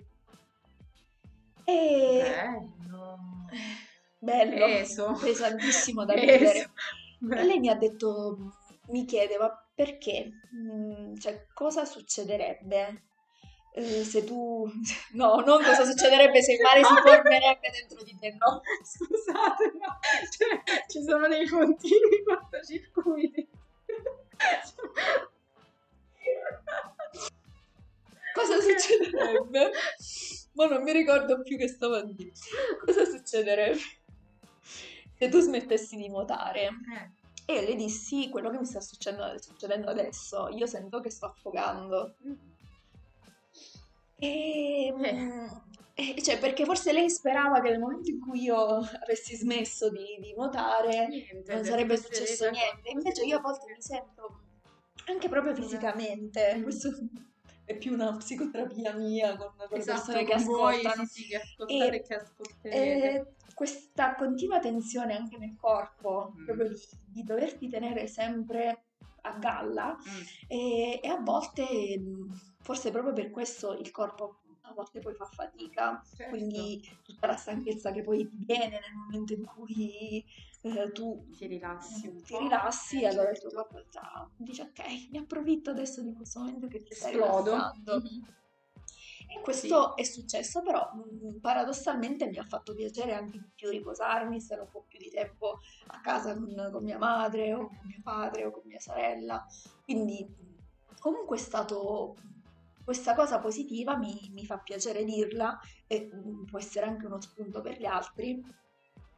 E 1.66 2.22
Bello. 2.22 3.18
bello, 4.18 4.64
Peso. 4.66 5.12
pesantissimo 5.20 6.06
da 6.06 6.14
Peso. 6.16 6.26
vivere. 6.38 6.58
E 6.60 6.70
Beh. 7.18 7.44
lei 7.44 7.58
mi 7.58 7.68
ha 7.68 7.74
detto, 7.74 8.38
mi 8.88 9.04
chiedeva 9.04 9.63
perché, 9.74 10.30
Mm, 10.54 11.16
cioè 11.16 11.46
cosa 11.52 11.84
succederebbe 11.84 13.02
eh, 13.74 14.04
se 14.04 14.22
tu, 14.22 14.70
no, 15.14 15.40
non 15.40 15.62
cosa 15.62 15.84
succederebbe 15.90 16.40
se 16.42 16.52
il 16.52 16.60
mare 16.60 16.84
si 16.84 16.94
formerebbe 16.94 17.70
dentro 17.70 18.02
di 18.04 18.16
te, 18.20 18.36
no. 18.38 18.62
Scusate, 18.84 19.72
ma 19.78 19.98
cioè, 20.30 20.62
ci 20.86 21.02
sono 21.02 21.26
dei 21.26 21.46
continui 21.48 22.22
cortocircuiti. 22.24 23.48
Cosa 28.32 28.60
succederebbe? 28.60 29.70
Ma 30.52 30.66
non 30.66 30.82
mi 30.82 30.92
ricordo 30.92 31.42
più 31.42 31.56
che 31.56 31.66
stavo 31.68 31.96
a 31.96 32.04
dire. 32.04 32.30
Cosa 32.84 33.04
succederebbe 33.04 33.80
se 35.18 35.28
tu 35.28 35.40
smettessi 35.40 35.96
di 35.96 36.08
nuotare? 36.08 36.62
Eh, 36.62 37.10
E 37.46 37.64
le 37.64 37.74
dissi 37.74 38.28
quello 38.30 38.50
che 38.50 38.58
mi 38.58 38.64
sta 38.64 38.80
succedendo, 38.80 39.40
succedendo 39.40 39.90
adesso. 39.90 40.48
Io 40.48 40.66
sento 40.66 41.00
che 41.00 41.10
sto 41.10 41.26
affogando. 41.26 42.14
E, 44.16 44.92
mm, 44.96 45.46
e- 45.94 46.22
cioè, 46.22 46.38
perché 46.38 46.64
forse 46.64 46.92
lei 46.92 47.10
sperava 47.10 47.60
che 47.60 47.70
nel 47.70 47.78
momento 47.80 48.10
in 48.10 48.20
cui 48.20 48.42
io 48.42 48.56
avessi 49.02 49.36
smesso 49.36 49.90
di, 49.90 50.16
di 50.20 50.32
nuotare 50.34 51.08
niente, 51.08 51.52
non 51.52 51.62
ti 51.62 51.68
sarebbe 51.68 51.96
successo 51.96 52.48
niente. 52.50 52.90
Invece 52.90 53.24
io 53.24 53.36
a 53.38 53.40
volte 53.40 53.66
mi 53.74 53.82
sento 53.82 54.40
anche 55.06 55.28
proprio 55.28 55.54
fisicamente. 55.54 56.54
Mm. 56.56 56.62
Questo 56.62 56.90
è 57.66 57.76
più 57.76 57.92
una 57.92 58.16
psicoterapia 58.16 58.94
mia 58.94 59.36
con, 59.36 59.52
con 59.56 59.66
le 59.70 59.76
Esatto, 59.76 60.12
persone 60.12 60.24
che 60.24 60.34
con 60.34 60.44
voi, 60.44 60.74
ascoltano. 60.76 61.06
sì, 61.06 61.22
sì, 61.22 61.28
che 61.28 61.36
ascoltate 61.36 61.96
E- 61.96 62.02
che 62.02 62.14
ascolterete. 62.14 63.16
E 63.16 63.26
questa 63.54 64.14
continua 64.16 64.58
tensione 64.58 65.16
anche 65.16 65.38
nel 65.38 65.56
corpo, 65.56 66.32
Mm. 66.36 66.44
proprio 66.44 66.68
di, 66.68 66.76
di 67.06 67.22
doverti 67.22 67.68
tenere 67.68 68.06
sempre 68.06 68.84
a 69.22 69.38
galla, 69.38 69.96
Mm. 69.96 70.22
e, 70.48 71.00
e 71.02 71.08
a 71.08 71.16
volte, 71.20 71.98
mh, 71.98 72.56
forse 72.60 72.90
proprio 72.90 73.12
per 73.14 73.30
questo 73.30 73.72
il 73.78 73.90
corpo 73.90 74.40
a 74.66 74.72
volte 74.72 74.98
poi 75.00 75.14
fa 75.14 75.26
fatica, 75.26 76.02
Certo. 76.16 76.30
quindi 76.34 76.80
tutta 77.02 77.26
la 77.26 77.36
stanchezza 77.36 77.92
che 77.92 78.02
poi 78.02 78.26
viene 78.32 78.80
nel 78.80 78.94
momento 78.94 79.34
in 79.34 79.44
cui 79.44 80.24
eh, 80.62 80.90
tu 80.92 81.26
ti 81.36 81.46
rilassi 81.46 82.10
ti 82.24 82.38
rilassi, 82.38 83.02
eh, 83.02 83.06
allora 83.08 83.28
il 83.30 83.36
certo. 83.38 83.50
tuo 83.50 83.62
corpo 83.68 83.86
già 83.90 84.26
dice 84.38 84.62
ok, 84.62 85.10
mi 85.10 85.18
approfitto 85.18 85.68
adesso 85.70 86.00
di 86.02 86.14
questo 86.14 86.38
momento 86.40 86.66
che 86.68 86.82
ti 86.82 86.94
stai 86.94 87.12
Esplodo. 87.12 87.50
rilassando. 87.52 87.96
Mhm. 87.98 88.26
E 89.28 89.40
questo 89.40 89.96
è 89.96 90.04
successo, 90.04 90.62
però 90.62 90.90
mh, 90.92 91.40
paradossalmente 91.40 92.26
mi 92.26 92.38
ha 92.38 92.44
fatto 92.44 92.74
piacere 92.74 93.14
anche 93.14 93.38
di 93.38 93.50
più 93.54 93.70
riposarmi, 93.70 94.40
stare 94.40 94.60
un 94.62 94.70
po' 94.70 94.84
più 94.88 94.98
di 94.98 95.10
tempo 95.10 95.60
a 95.88 96.00
casa 96.00 96.34
con, 96.34 96.70
con 96.72 96.82
mia 96.82 96.98
madre 96.98 97.54
o 97.54 97.68
con 97.68 97.80
mio 97.84 98.00
padre 98.02 98.44
o 98.44 98.50
con 98.50 98.62
mia 98.64 98.80
sorella. 98.80 99.44
Quindi 99.82 100.24
mh, 100.24 100.98
comunque 100.98 101.36
è 101.36 101.40
stato 101.40 102.16
questa 102.84 103.14
cosa 103.14 103.38
positiva, 103.38 103.96
mi, 103.96 104.30
mi 104.32 104.44
fa 104.44 104.58
piacere 104.58 105.04
dirla 105.04 105.58
e 105.86 106.10
mh, 106.12 106.44
può 106.44 106.58
essere 106.58 106.86
anche 106.86 107.06
uno 107.06 107.20
spunto 107.20 107.60
per 107.60 107.78
gli 107.78 107.86
altri. 107.86 108.62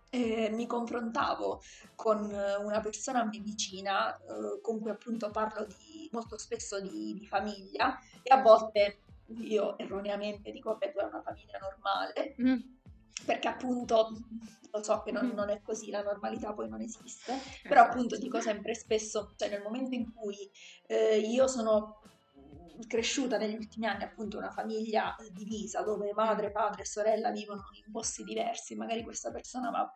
Eh, 0.08 0.50
mi 0.50 0.66
confrontavo 0.66 1.60
con 1.96 2.22
una 2.24 2.80
persona 2.80 3.20
a 3.20 3.24
me 3.24 3.40
vicina, 3.40 4.16
eh, 4.16 4.60
con 4.62 4.80
cui 4.80 4.90
appunto 4.90 5.30
parlo 5.30 5.66
di, 5.66 6.08
molto 6.12 6.38
spesso 6.38 6.80
di, 6.80 7.12
di 7.18 7.26
famiglia 7.26 7.98
e 8.22 8.32
a 8.32 8.40
volte 8.40 9.00
io 9.38 9.76
erroneamente 9.78 10.50
dico, 10.50 10.70
vabbè, 10.70 10.92
tu 10.92 10.98
hai 10.98 11.08
una 11.08 11.22
famiglia 11.22 11.58
normale, 11.58 12.34
mm. 12.40 12.58
perché 13.24 13.48
appunto 13.48 14.10
lo 14.70 14.82
so 14.82 15.02
che 15.02 15.12
non, 15.12 15.26
mm. 15.26 15.32
non, 15.32 15.50
è 15.50 15.60
così, 15.62 15.90
la 15.90 16.02
normalità 16.02 16.52
poi 16.52 16.68
non 16.68 16.80
esiste, 16.80 17.32
eh, 17.32 17.68
però 17.68 17.82
appunto 17.82 18.16
dico 18.18 18.40
sempre 18.40 18.74
spesso, 18.74 19.34
cioè 19.36 19.48
nel 19.48 19.62
momento 19.62 19.94
in 19.94 20.12
cui 20.12 20.50
eh, 20.86 21.18
io 21.18 21.46
sono 21.46 22.00
cresciuta 22.86 23.38
negli 23.38 23.56
ultimi 23.56 23.86
anni 23.86 24.02
appunto 24.02 24.36
una 24.36 24.50
famiglia 24.50 25.16
divisa 25.32 25.80
dove 25.82 26.12
madre, 26.12 26.50
padre 26.50 26.82
e 26.82 26.86
sorella 26.86 27.30
vivono 27.30 27.64
in 27.84 27.90
posti 27.90 28.22
diversi, 28.22 28.74
magari 28.74 29.02
questa 29.02 29.30
persona 29.30 29.70
va 29.70 29.90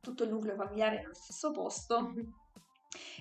tutto 0.00 0.24
il 0.24 0.30
nucleo 0.30 0.56
familiare 0.56 1.00
nello 1.00 1.14
stesso 1.14 1.50
posto 1.50 2.02
mm-hmm. 2.02 2.30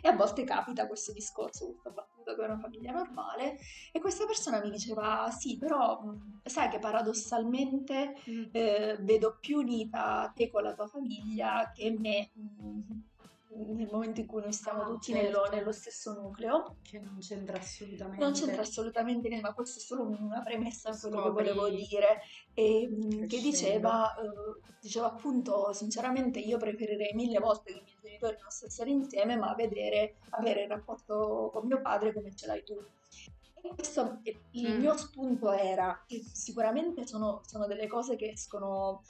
E 0.02 0.08
a 0.08 0.16
volte 0.16 0.44
capita 0.44 0.88
questo 0.88 1.12
discorso, 1.12 1.68
questa 1.68 1.92
battuta 1.92 2.36
è 2.36 2.46
una 2.46 2.58
famiglia 2.58 2.92
normale 2.92 3.58
e 3.92 4.00
questa 4.00 4.26
persona 4.26 4.62
mi 4.62 4.72
diceva 4.72 5.30
sì 5.32 5.58
però 5.58 6.02
sai 6.44 6.70
che 6.70 6.80
paradossalmente 6.80 8.16
mm. 8.30 8.44
eh, 8.52 8.98
vedo 9.02 9.38
più 9.40 9.60
unita 9.60 10.32
te 10.36 10.50
con 10.50 10.64
la 10.64 10.74
tua 10.74 10.88
famiglia 10.88 11.72
che 11.74 11.96
me 11.98 12.32
nel 13.52 13.90
momento 13.92 14.20
in 14.20 14.28
cui 14.28 14.42
noi 14.42 14.54
stiamo 14.54 14.86
tutti 14.86 15.12
certo. 15.12 15.26
nello, 15.26 15.50
nello, 15.52 15.72
stesso 15.72 16.14
nucleo. 16.14 16.78
Che 16.82 17.00
non 17.00 17.18
c'entra 17.20 17.58
assolutamente. 17.58 18.24
Non 18.24 18.34
c'entra 18.34 18.62
assolutamente 18.62 19.28
niente, 19.28 19.48
ma 19.48 19.54
questo 19.54 19.80
è 19.80 19.82
solo 19.82 20.04
una 20.04 20.42
premessa 20.42 20.96
quello 20.98 21.24
che 21.24 21.30
volevo 21.30 21.70
dire. 21.70 22.22
E, 22.54 22.88
mm, 22.88 23.26
che 23.26 23.40
diceva, 23.40 24.14
uh, 24.18 24.62
diceva 24.80 25.08
appunto, 25.08 25.74
sinceramente 25.74 26.40
io 26.40 26.58
preferirei 26.58 27.14
mille 27.16 27.40
volte 27.40 27.74
che 27.74 27.80
i 27.80 27.84
miei 27.84 27.98
genitori 28.02 28.38
non 28.40 28.52
stessero 28.52 28.90
insieme, 28.90 29.36
ma 29.36 29.54
vedere, 29.56 30.18
avere 30.30 30.64
il 30.64 30.70
rapporto 30.70 31.50
con 31.52 31.66
mio 31.66 31.82
padre 31.82 32.14
come 32.14 32.36
ce 32.36 32.46
l'hai 32.46 32.64
tu. 32.64 32.78
Questo, 33.76 34.22
il 34.52 34.76
mm. 34.76 34.80
mio 34.80 34.96
spunto 34.96 35.52
era 35.52 36.04
che 36.08 36.24
sicuramente 36.32 37.06
sono, 37.06 37.42
sono 37.46 37.66
delle 37.66 37.88
cose 37.88 38.16
che 38.16 38.32
escono 38.32 39.02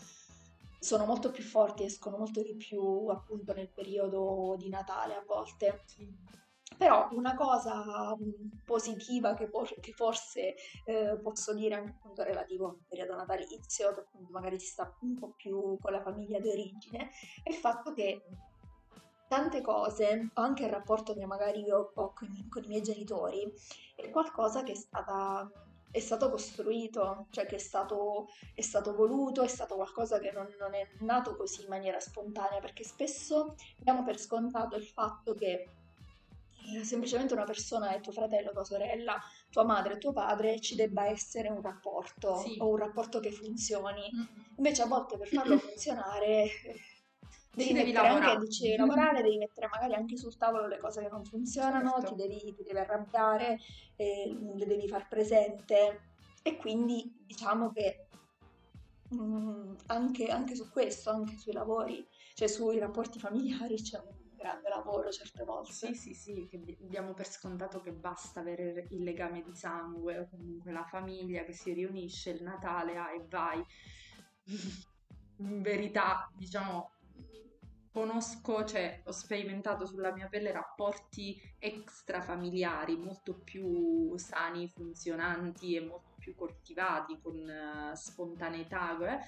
sono 0.80 1.06
molto 1.06 1.30
più 1.32 1.44
forti, 1.44 1.84
escono 1.84 2.18
molto 2.18 2.42
di 2.42 2.56
più 2.56 3.08
appunto 3.08 3.54
nel 3.54 3.70
periodo 3.70 4.56
di 4.58 4.70
Natale 4.70 5.16
a 5.16 5.24
volte. 5.26 5.84
Però 6.78 7.10
una 7.12 7.36
cosa 7.36 8.16
positiva 8.64 9.34
che, 9.34 9.50
por- 9.50 9.80
che 9.82 9.92
forse 9.92 10.56
eh, 10.86 11.20
posso 11.22 11.54
dire 11.54 11.76
anche 11.76 11.92
appunto 11.92 12.24
relativo 12.24 12.70
al 12.70 12.78
periodo 12.88 13.16
natalizio, 13.16 13.92
che 13.94 14.00
appunto 14.02 14.32
magari 14.32 14.60
si 14.60 14.68
sta 14.68 14.96
un 15.02 15.18
po' 15.20 15.34
più 15.36 15.78
con 15.80 15.92
la 15.92 16.02
famiglia 16.02 16.40
di 16.40 16.48
origine, 16.48 17.10
è 17.44 17.50
il 17.50 17.56
fatto 17.56 17.92
che 17.92 18.24
tante 19.28 19.62
cose, 19.62 20.30
anche 20.34 20.64
il 20.64 20.70
rapporto 20.70 21.14
che 21.14 21.26
magari 21.26 21.62
io 21.62 21.92
ho 21.94 22.14
con, 22.14 22.48
con 22.50 22.64
i 22.64 22.68
miei 22.68 22.82
genitori, 22.82 23.52
è 23.96 24.10
qualcosa 24.10 24.64
che 24.64 24.72
è 24.72 24.76
stata 24.76 25.50
è 25.92 26.00
stato 26.00 26.30
costruito, 26.30 27.28
cioè 27.32 27.46
che 27.46 27.56
è 27.56 27.60
stato, 27.60 28.28
è 28.54 28.62
stato 28.62 28.94
voluto, 28.94 29.42
è 29.42 29.48
stato 29.48 29.76
qualcosa 29.76 30.20
che 30.20 30.32
non, 30.32 30.48
non, 30.60 30.76
è 30.76 30.88
nato 31.00 31.36
così 31.36 31.62
in 31.62 31.68
maniera 31.68 32.00
spontanea, 32.00 32.60
perché 32.60 32.84
spesso 32.84 33.56
diamo 33.78 34.04
per 34.04 34.20
scontato 34.20 34.76
il 34.76 34.86
fatto 34.86 35.34
che 35.34 35.68
eh, 36.76 36.84
semplicemente 36.84 37.34
una 37.34 37.46
persona 37.46 37.90
è 37.96 38.02
tuo 38.02 38.12
fratello, 38.12 38.52
tua 38.52 38.64
sorella, 38.64 39.20
tua 39.50 39.64
madre, 39.64 39.98
tuo 39.98 40.14
padre, 40.14 40.60
ci 40.60 40.76
debba 40.76 41.08
essere 41.08 41.50
un 41.50 41.62
rapporto 41.62 42.38
sì. 42.38 42.58
o 42.60 42.70
un 42.70 42.78
rapporto 42.78 43.20
che 43.20 43.32
funzioni. 43.32 44.04
Invece 44.58 44.84
a 44.84 44.88
volte 44.88 45.18
per 45.18 45.28
farlo 45.28 45.58
funzionare 45.60 46.52
devi, 47.54 47.74
devi 47.74 47.92
lavorare. 47.92 48.32
Anche, 48.32 48.58
devi 48.62 48.76
lavorare, 48.78 49.22
devi 49.22 49.38
mettere 49.38 49.68
magari 49.68 49.94
anche 49.96 50.18
sul 50.18 50.38
tavolo 50.38 50.68
le 50.68 50.78
cose 50.78 51.02
che 51.02 51.10
non 51.10 51.24
funzionano, 51.24 51.92
certo. 52.00 52.16
ti, 52.16 52.16
devi, 52.16 52.54
ti, 52.54 52.64
devi, 52.64 52.78
arrabbiare, 52.78 53.60
eh, 53.96 54.36
le 54.56 54.66
devi 54.66 54.88
far 54.88 55.08
presente 55.08 56.02
e 56.42 56.56
quindi 56.58 57.24
diciamo 57.26 57.72
che 57.72 58.08
mh, 59.10 59.22
mm, 59.22 59.76
anche, 59.88 60.28
anche, 60.28 60.56
su 60.56 60.70
questo, 60.70 61.10
anche 61.10 61.38
sui 61.38 61.54
lavori, 61.54 62.06
cioè 62.34 62.48
sui 62.48 62.80
rapporti 62.80 63.20
familiari 63.20 63.76
c'è 63.76 64.00
un 64.00 64.20
grande 64.36 64.70
lavoro 64.70 65.12
certe 65.12 65.44
volte. 65.44 65.72
Sì, 65.72 65.94
sì, 65.94 66.14
sì, 66.14 66.48
che 66.50 66.78
diamo 66.80 67.14
per 67.14 67.28
scontato 67.28 67.82
che 67.82 67.92
basta 67.92 68.40
avere 68.40 68.88
il 68.92 69.04
legame 69.04 69.44
di 69.44 69.54
sangue 69.54 70.20
o 70.20 70.28
comunque 70.30 70.72
la 70.72 70.86
famiglia 70.86 71.44
che 71.44 71.54
si 71.54 71.74
riunisce 71.74 72.32
il 72.32 72.44
Natale, 72.44 72.96
ah, 72.98 73.12
e 73.12 73.26
vai. 73.28 73.64
In 75.40 75.62
verità, 75.62 76.30
diciamo, 76.36 76.92
conosco, 77.92 78.64
cioè 78.66 79.02
ho 79.06 79.12
sperimentato 79.12 79.86
sulla 79.86 80.14
mia 80.14 80.28
pelle 80.28 80.52
rapporti 80.52 81.40
extrafamiliari 81.58 82.96
molto 82.98 83.40
più 83.40 84.16
sani, 84.18 84.68
funzionanti 84.68 85.76
e 85.76 85.82
molto 85.82 86.16
più 86.18 86.36
coltivati 86.36 87.20
con 87.22 87.36
uh, 87.36 87.96
spontaneità 87.96 88.98
eh, 89.00 89.20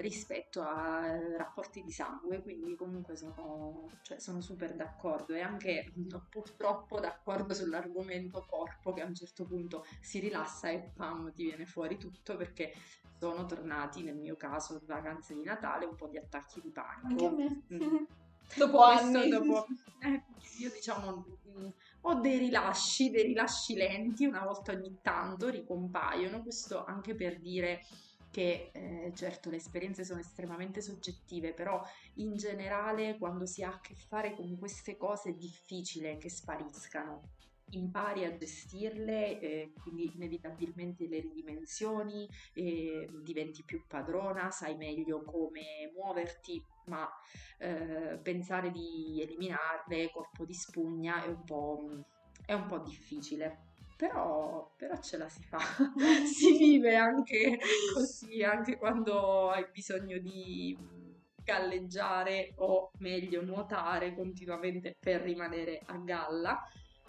rispetto 0.00 0.62
a 0.62 1.06
eh, 1.06 1.36
rapporti 1.36 1.82
di 1.82 1.92
sangue, 1.92 2.42
quindi 2.42 2.74
comunque 2.74 3.16
sono, 3.16 3.90
cioè, 4.02 4.18
sono 4.18 4.40
super 4.40 4.74
d'accordo 4.74 5.34
e 5.34 5.40
anche 5.40 5.92
purtroppo 6.28 6.98
d'accordo 6.98 7.54
sull'argomento 7.54 8.44
corpo 8.48 8.92
che 8.92 9.02
a 9.02 9.06
un 9.06 9.14
certo 9.14 9.44
punto 9.44 9.84
si 10.00 10.18
rilassa 10.18 10.70
e 10.70 10.90
pam 10.94 11.32
ti 11.32 11.44
viene 11.44 11.66
fuori 11.66 11.98
tutto 11.98 12.36
perché 12.36 12.72
sono 13.18 13.46
tornati 13.46 14.02
nel 14.02 14.16
mio 14.16 14.36
caso 14.36 14.80
vacanze 14.84 15.34
di 15.34 15.44
Natale 15.44 15.84
un 15.84 15.94
po' 15.94 16.08
di 16.08 16.18
attacchi 16.18 16.60
di 16.60 16.70
panico. 16.70 17.26
Anche 17.26 17.26
a 17.26 17.30
me. 17.30 17.62
Mm. 17.72 18.04
dopo 18.56 18.82
anni. 18.82 19.28
Dopo, 19.28 19.66
eh, 20.00 20.22
io 20.58 20.70
diciamo 20.70 21.24
mm, 21.48 21.68
ho 22.00 22.14
dei 22.14 22.38
rilasci, 22.38 23.10
dei 23.10 23.22
rilasci 23.22 23.74
lenti, 23.74 24.26
una 24.26 24.42
volta 24.42 24.72
ogni 24.72 24.98
tanto 25.00 25.48
ricompaiono, 25.48 26.42
questo 26.42 26.84
anche 26.84 27.14
per 27.14 27.38
dire 27.38 27.84
che 28.32 28.70
eh, 28.72 29.12
certo 29.14 29.50
le 29.50 29.56
esperienze 29.56 30.04
sono 30.04 30.18
estremamente 30.18 30.80
soggettive, 30.80 31.52
però 31.52 31.80
in 32.14 32.34
generale 32.34 33.18
quando 33.18 33.46
si 33.46 33.62
ha 33.62 33.74
a 33.74 33.80
che 33.80 33.94
fare 33.94 34.34
con 34.34 34.58
queste 34.58 34.96
cose 34.96 35.30
è 35.30 35.34
difficile 35.34 36.16
che 36.16 36.30
spariscano 36.30 37.34
impari 37.72 38.24
a 38.24 38.36
gestirle, 38.36 39.38
eh, 39.40 39.72
quindi 39.82 40.10
inevitabilmente 40.14 41.06
le 41.06 41.20
ridimensioni, 41.20 42.28
eh, 42.54 43.08
diventi 43.22 43.62
più 43.64 43.84
padrona, 43.86 44.50
sai 44.50 44.76
meglio 44.76 45.22
come 45.22 45.90
muoverti, 45.94 46.62
ma 46.86 47.08
eh, 47.58 48.18
pensare 48.22 48.70
di 48.70 49.20
eliminarle 49.22 50.10
colpo 50.10 50.44
di 50.44 50.54
spugna 50.54 51.24
è 51.24 51.28
un 51.28 51.44
po', 51.44 52.04
è 52.44 52.52
un 52.52 52.66
po 52.66 52.78
difficile. 52.78 53.70
Però, 53.96 54.72
però, 54.76 54.98
ce 55.00 55.16
la 55.16 55.28
si 55.28 55.42
fa, 55.42 55.58
si 56.26 56.56
vive 56.56 56.96
anche 56.96 57.58
così, 57.94 58.42
anche 58.42 58.76
quando 58.76 59.50
hai 59.50 59.66
bisogno 59.72 60.18
di 60.18 60.76
galleggiare 61.44 62.52
o 62.56 62.90
meglio 62.98 63.42
nuotare 63.42 64.14
continuamente 64.14 64.96
per 64.98 65.22
rimanere 65.22 65.80
a 65.86 65.96
galla 65.98 66.60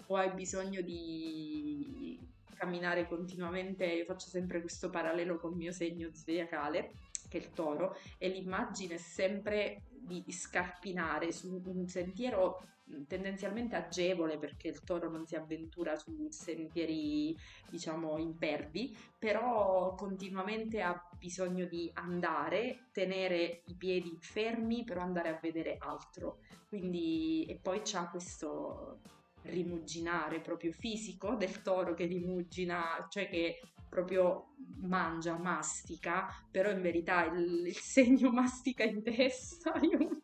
o 0.06 0.16
hai 0.16 0.32
bisogno 0.32 0.80
di 0.82 2.18
camminare 2.54 3.06
continuamente, 3.06 3.84
io 3.84 4.04
faccio 4.04 4.28
sempre 4.28 4.60
questo 4.60 4.90
parallelo 4.90 5.38
col 5.38 5.54
mio 5.54 5.72
segno 5.72 6.10
zodiacale, 6.12 6.92
che 7.28 7.38
è 7.38 7.40
il 7.40 7.50
toro, 7.50 7.96
e 8.18 8.28
l'immagine 8.28 8.94
è 8.94 8.98
sempre 8.98 9.82
di 9.90 10.24
scarpinare 10.28 11.32
su 11.32 11.60
un 11.64 11.86
sentiero 11.86 12.62
tendenzialmente 13.06 13.76
agevole 13.76 14.38
perché 14.38 14.68
il 14.68 14.82
toro 14.82 15.10
non 15.10 15.26
si 15.26 15.36
avventura 15.36 15.96
su 15.96 16.28
sentieri 16.30 17.36
diciamo 17.68 18.18
impervi 18.18 18.96
però 19.18 19.94
continuamente 19.94 20.80
ha 20.80 21.00
bisogno 21.18 21.66
di 21.66 21.90
andare 21.94 22.88
tenere 22.92 23.62
i 23.66 23.74
piedi 23.74 24.16
fermi 24.20 24.84
però 24.84 25.00
andare 25.00 25.28
a 25.30 25.38
vedere 25.40 25.76
altro. 25.78 26.38
Quindi 26.68 27.44
e 27.46 27.56
poi 27.56 27.80
c'ha 27.82 28.08
questo 28.08 29.00
rimuginare 29.42 30.40
proprio 30.40 30.72
fisico 30.72 31.34
del 31.34 31.62
toro 31.62 31.94
che 31.94 32.06
rimugina, 32.06 33.06
cioè 33.10 33.28
che 33.28 33.60
proprio 33.88 34.54
mangia, 34.80 35.38
mastica, 35.38 36.26
però 36.50 36.70
in 36.70 36.82
verità 36.82 37.24
il, 37.26 37.66
il 37.66 37.76
segno 37.76 38.30
mastica 38.32 38.84
in 38.84 39.02
testa, 39.02 39.78
io, 39.80 40.22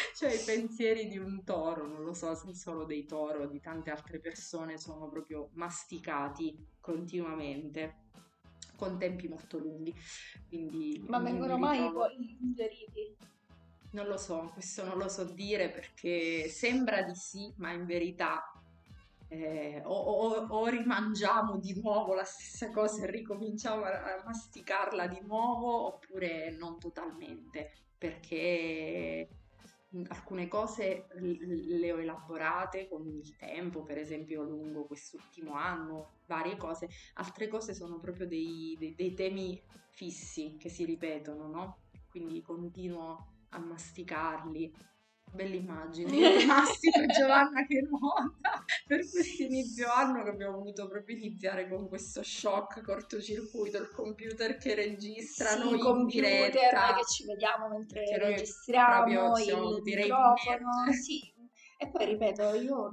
cioè 0.14 0.32
i 0.32 0.42
pensieri 0.44 1.08
di 1.08 1.18
un 1.18 1.44
toro, 1.44 1.86
non 1.86 2.02
lo 2.02 2.12
so 2.12 2.34
se 2.34 2.54
solo 2.54 2.84
dei 2.84 3.04
toro, 3.06 3.46
di 3.46 3.60
tante 3.60 3.90
altre 3.90 4.20
persone 4.20 4.78
sono 4.78 5.08
proprio 5.08 5.50
masticati 5.54 6.56
continuamente 6.80 8.08
con 8.76 8.98
tempi 8.98 9.28
molto 9.28 9.58
lunghi. 9.58 9.94
Quindi 10.48 11.04
Ma 11.06 11.18
vengono 11.18 11.58
mai 11.58 11.78
ritrovo... 11.80 11.98
poi 11.98 12.38
ingeriti? 12.40 13.16
Non 13.92 14.06
lo 14.06 14.16
so, 14.16 14.50
questo 14.52 14.84
non 14.84 14.98
lo 14.98 15.08
so 15.08 15.24
dire 15.24 15.68
perché 15.68 16.48
sembra 16.48 17.02
di 17.02 17.14
sì, 17.14 17.52
ma 17.56 17.72
in 17.72 17.86
verità 17.86 18.40
eh, 19.30 19.80
o, 19.84 19.94
o, 19.94 20.46
o, 20.48 20.66
rimangiamo 20.66 21.58
di 21.58 21.80
nuovo 21.80 22.14
la 22.14 22.24
stessa 22.24 22.70
cosa 22.72 23.04
e 23.04 23.10
ricominciamo 23.10 23.84
a, 23.84 24.22
masticarla 24.24 25.06
di 25.06 25.20
nuovo 25.22 25.86
oppure 25.86 26.50
non 26.50 26.80
totalmente 26.80 27.70
perché 27.96 29.28
alcune 30.08 30.46
cose 30.46 31.06
le 31.18 31.92
ho 31.92 31.98
elaborate 31.98 32.88
con 32.88 33.06
il 33.06 33.36
tempo, 33.36 33.82
per 33.82 33.98
esempio 33.98 34.42
lungo 34.42 34.86
quest'ultimo 34.86 35.54
anno, 35.54 36.18
varie 36.26 36.56
cose, 36.56 36.88
altre 37.14 37.48
cose 37.48 37.74
sono 37.74 37.98
proprio 37.98 38.26
dei, 38.26 38.76
dei, 38.78 38.94
dei 38.94 39.14
temi 39.14 39.60
fissi 39.90 40.56
che 40.58 40.68
si 40.68 40.84
ripetono, 40.84 41.48
no? 41.48 41.78
Quindi 42.08 42.40
continuo 42.42 43.26
a 43.50 43.58
masticarli 43.58 44.72
belle 45.32 45.56
immagini, 45.56 46.18
Massimo 46.46 47.02
e 47.02 47.06
Giovanna 47.06 47.64
che 47.66 47.80
nuota. 47.88 48.64
Per 48.86 48.98
questo 49.08 49.42
inizio 49.42 49.90
anno 49.90 50.22
che 50.22 50.30
abbiamo 50.30 50.58
voluto 50.58 50.88
proprio 50.88 51.16
iniziare 51.16 51.68
con 51.68 51.88
questo 51.88 52.22
shock 52.22 52.82
cortocircuito, 52.82 53.78
il 53.78 53.90
computer 53.90 54.56
che 54.56 54.74
registra, 54.74 55.50
sì, 55.50 55.58
noi 55.58 55.74
il 55.74 55.80
computer 55.80 56.50
diretta, 56.50 56.94
che 56.94 57.04
ci 57.04 57.24
vediamo 57.24 57.68
mentre 57.68 58.04
registriamo, 58.18 59.38
il 59.38 59.82
microfono, 59.82 60.92
sì. 60.92 61.32
E 61.78 61.88
poi 61.88 62.04
ripeto, 62.04 62.54
io 62.54 62.90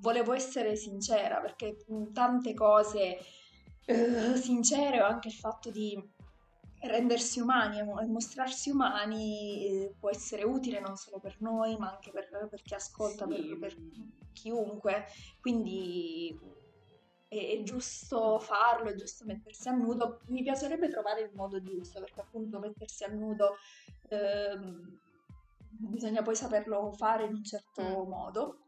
volevo 0.00 0.32
essere 0.34 0.76
sincera 0.76 1.40
perché 1.40 1.76
tante 2.12 2.54
cose 2.54 3.18
uh, 3.86 4.34
sincere 4.36 5.00
o 5.00 5.06
anche 5.06 5.28
il 5.28 5.34
fatto 5.34 5.70
di 5.70 6.00
rendersi 6.86 7.40
umani 7.40 7.78
e 7.78 8.06
mostrarsi 8.06 8.70
umani 8.70 9.66
eh, 9.66 9.94
può 9.98 10.10
essere 10.10 10.44
utile 10.44 10.80
non 10.80 10.96
solo 10.96 11.18
per 11.18 11.36
noi, 11.40 11.76
ma 11.76 11.90
anche 11.92 12.10
per, 12.10 12.28
per 12.48 12.62
chi 12.62 12.74
ascolta, 12.74 13.26
sì. 13.26 13.56
per, 13.58 13.58
per, 13.58 13.76
chiunque. 14.32 15.06
Quindi 15.40 16.38
è, 17.28 17.58
è, 17.58 17.62
giusto 17.62 18.38
farlo, 18.38 18.90
è 18.90 18.94
giusto 18.94 19.24
mettersi 19.24 19.68
a 19.68 19.72
nudo. 19.72 20.20
Mi 20.26 20.42
piacerebbe 20.42 20.88
trovare 20.88 21.22
il 21.22 21.30
modo 21.34 21.62
giusto, 21.62 22.00
perché 22.00 22.20
appunto 22.20 22.58
mettersi 22.58 23.04
a 23.04 23.08
nudo 23.08 23.56
eh, 24.08 24.58
bisogna 25.68 26.22
poi 26.22 26.36
saperlo 26.36 26.92
fare 26.92 27.24
in 27.24 27.34
un 27.34 27.44
certo 27.44 27.82
mm. 27.82 28.08
modo. 28.08 28.58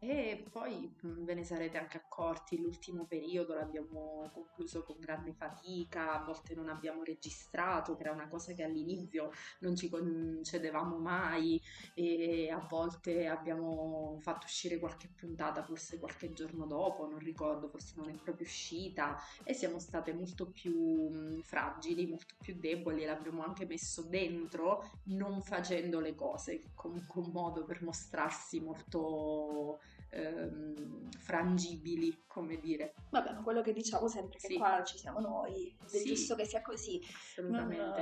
E 0.00 0.46
poi 0.52 0.94
mhmm, 1.02 1.24
ve 1.24 1.34
ne 1.34 1.42
sarete 1.42 1.76
anche 1.76 1.96
accorti, 1.96 2.60
l'ultimo 2.60 3.04
periodo 3.04 3.54
l'abbiamo 3.54 4.30
concluso 4.32 4.84
con 4.84 4.96
grande 5.00 5.32
fatica, 5.32 6.12
a 6.12 6.24
volte 6.24 6.54
non 6.54 6.68
abbiamo 6.68 7.02
registrato, 7.02 7.96
che 7.96 8.02
era 8.02 8.12
una 8.12 8.28
cosa 8.28 8.52
che 8.52 8.62
all'inizio 8.62 9.30
non 9.58 9.74
ci 9.74 9.88
concedevamo 9.88 10.98
mai 10.98 11.60
e 11.94 12.48
a 12.48 12.64
volte 12.70 13.26
abbiamo 13.26 14.18
fatto 14.20 14.46
uscire 14.46 14.78
qualche 14.78 15.08
puntata, 15.16 15.64
forse 15.64 15.98
qualche 15.98 16.32
giorno 16.32 16.64
dopo, 16.66 17.08
non 17.08 17.18
ricordo, 17.18 17.68
forse 17.68 17.94
non 17.96 18.08
è 18.08 18.14
proprio 18.14 18.46
uscita 18.46 19.16
e 19.42 19.52
siamo 19.52 19.80
state 19.80 20.12
molto 20.12 20.48
più 20.52 21.08
mhmm, 21.10 21.40
fragili, 21.40 22.06
molto 22.06 22.36
più 22.40 22.54
deboli 22.56 23.02
e 23.02 23.06
l'abbiamo 23.06 23.42
anche 23.42 23.66
messo 23.66 24.02
dentro 24.04 24.84
non 25.06 25.42
facendo 25.42 25.98
le 25.98 26.14
cose, 26.14 26.70
comunque 26.74 27.20
un 27.20 27.30
modo 27.32 27.64
per 27.64 27.82
mostrarsi 27.82 28.60
molto 28.60 29.80
ehm, 30.10 31.10
frangibili, 31.18 32.24
come 32.26 32.58
dire. 32.58 32.94
Vabbè, 33.10 33.32
ma 33.32 33.42
quello 33.42 33.62
che 33.62 33.72
diciamo 33.72 34.08
sempre 34.08 34.38
che 34.38 34.48
sì. 34.48 34.56
qua 34.56 34.82
ci 34.84 34.98
siamo 34.98 35.20
noi, 35.20 35.68
ed 35.68 35.94
è 35.94 35.98
sì, 35.98 36.08
giusto 36.08 36.34
che 36.34 36.44
sia 36.44 36.62
così. 36.62 37.00
Assolutamente. 37.04 38.00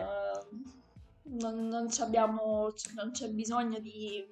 Non, 1.23 1.55
non, 1.59 1.67
non, 1.69 1.89
abbiamo, 2.01 2.73
non 2.95 3.11
c'è 3.11 3.29
bisogno 3.31 3.79
di, 3.79 4.25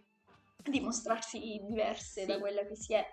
di 0.62 0.80
mostrarsi 0.80 1.38
diverse 1.66 2.20
sì. 2.20 2.26
da 2.26 2.38
quella 2.38 2.64
che 2.64 2.76
si 2.76 2.94
è. 2.94 3.04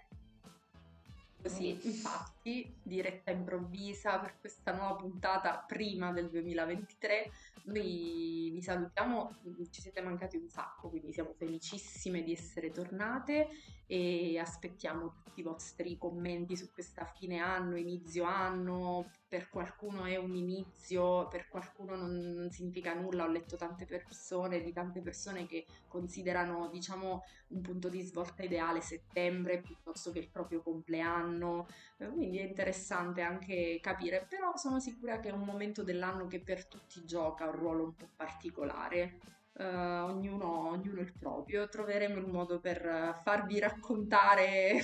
Così, 1.42 1.80
infatti, 1.82 2.41
diretta 2.82 3.32
improvvisa 3.32 4.18
per 4.20 4.40
questa 4.40 4.74
nuova 4.74 4.96
puntata 4.96 5.64
prima 5.68 6.12
del 6.12 6.30
2023 6.30 7.32
noi 7.64 8.50
vi 8.52 8.62
salutiamo, 8.62 9.38
ci 9.70 9.82
siete 9.82 10.02
mancati 10.02 10.36
un 10.38 10.48
sacco, 10.50 10.90
quindi 10.90 11.14
siamo 11.14 11.34
felicissime 11.34 12.24
di 12.24 12.32
essere 12.32 12.72
tornate 12.72 13.50
e 13.86 14.40
aspettiamo 14.40 15.12
tutti 15.24 15.42
i 15.42 15.44
vostri 15.44 15.98
commenti 15.98 16.56
su 16.56 16.72
questa 16.72 17.06
fine 17.06 17.40
anno, 17.40 17.76
inizio 17.76 18.24
anno. 18.24 19.12
Per 19.28 19.50
qualcuno 19.50 20.06
è 20.06 20.16
un 20.16 20.34
inizio, 20.36 21.28
per 21.28 21.48
qualcuno 21.50 21.96
non, 21.96 22.48
significa 22.52 22.94
nulla. 22.94 23.26
Ho 23.26 23.28
letto 23.28 23.58
tante 23.58 23.86
persone, 23.86 24.62
di 24.62 24.72
tante 24.74 25.02
persone 25.02 25.46
che 25.46 25.66
considerano, 25.88 26.70
diciamo, 26.70 27.24
un 27.50 27.62
punto 27.62 27.90
di 27.90 28.02
svolta 28.02 28.44
ideale 28.44 28.82
settembre 28.82 29.62
piuttosto 29.62 30.12
che 30.12 30.20
il 30.20 30.30
proprio 30.30 30.62
compleanno. 30.62 31.68
Quindi 31.98 32.31
è 32.38 32.44
interessante 32.44 33.22
anche 33.22 33.80
capire, 33.82 34.26
però 34.28 34.56
sono 34.56 34.80
sicura 34.80 35.20
che 35.20 35.30
è 35.30 35.34
un 35.34 35.44
momento 35.44 35.84
dell'anno 35.84 36.28
che 36.28 36.40
per 36.40 36.66
tutti 36.66 37.04
gioca 37.06 37.46
un 37.46 37.52
ruolo 37.54 37.84
un 37.84 37.96
po' 37.96 38.10
particolare. 38.16 39.20
Uh, 39.54 40.06
ognuno, 40.06 40.70
ognuno 40.70 41.02
il 41.02 41.14
proprio, 41.18 41.68
troveremo 41.68 42.18
il 42.18 42.28
modo 42.28 42.60
per 42.60 43.20
farvi 43.22 43.60
raccontare 43.60 44.82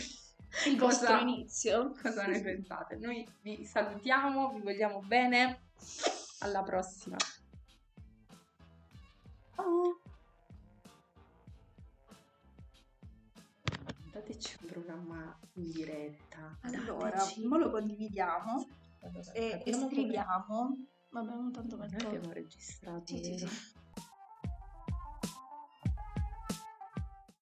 il 0.66 0.78
vostro 0.78 1.08
cosa, 1.08 1.20
inizio. 1.22 1.94
Cosa 2.02 2.26
ne 2.26 2.42
pensate? 2.44 2.98
Noi 2.98 3.28
vi 3.42 3.64
salutiamo, 3.66 4.54
vi 4.54 4.62
vogliamo 4.62 5.02
bene. 5.02 5.62
Alla 6.40 6.64
prossima. 6.64 7.18
Ciao. 9.56 10.07
Dateci 14.18 14.58
un 14.62 14.68
programma 14.68 15.40
in 15.54 15.70
diretta. 15.70 16.58
Allora, 16.62 17.24
ora 17.24 17.58
lo 17.60 17.70
condividiamo 17.70 18.68
e, 19.34 19.62
e 19.64 19.74
scriviamo. 19.74 20.76
Vabbè, 21.10 21.36
non 21.36 21.52
tanto 21.52 21.78
metto... 21.78 22.04
Noi 22.04 22.16
abbiamo 22.16 22.34
registrato. 22.34 23.06
Sì, 23.06 23.24
sì, 23.24 23.38
sì. 23.38 23.48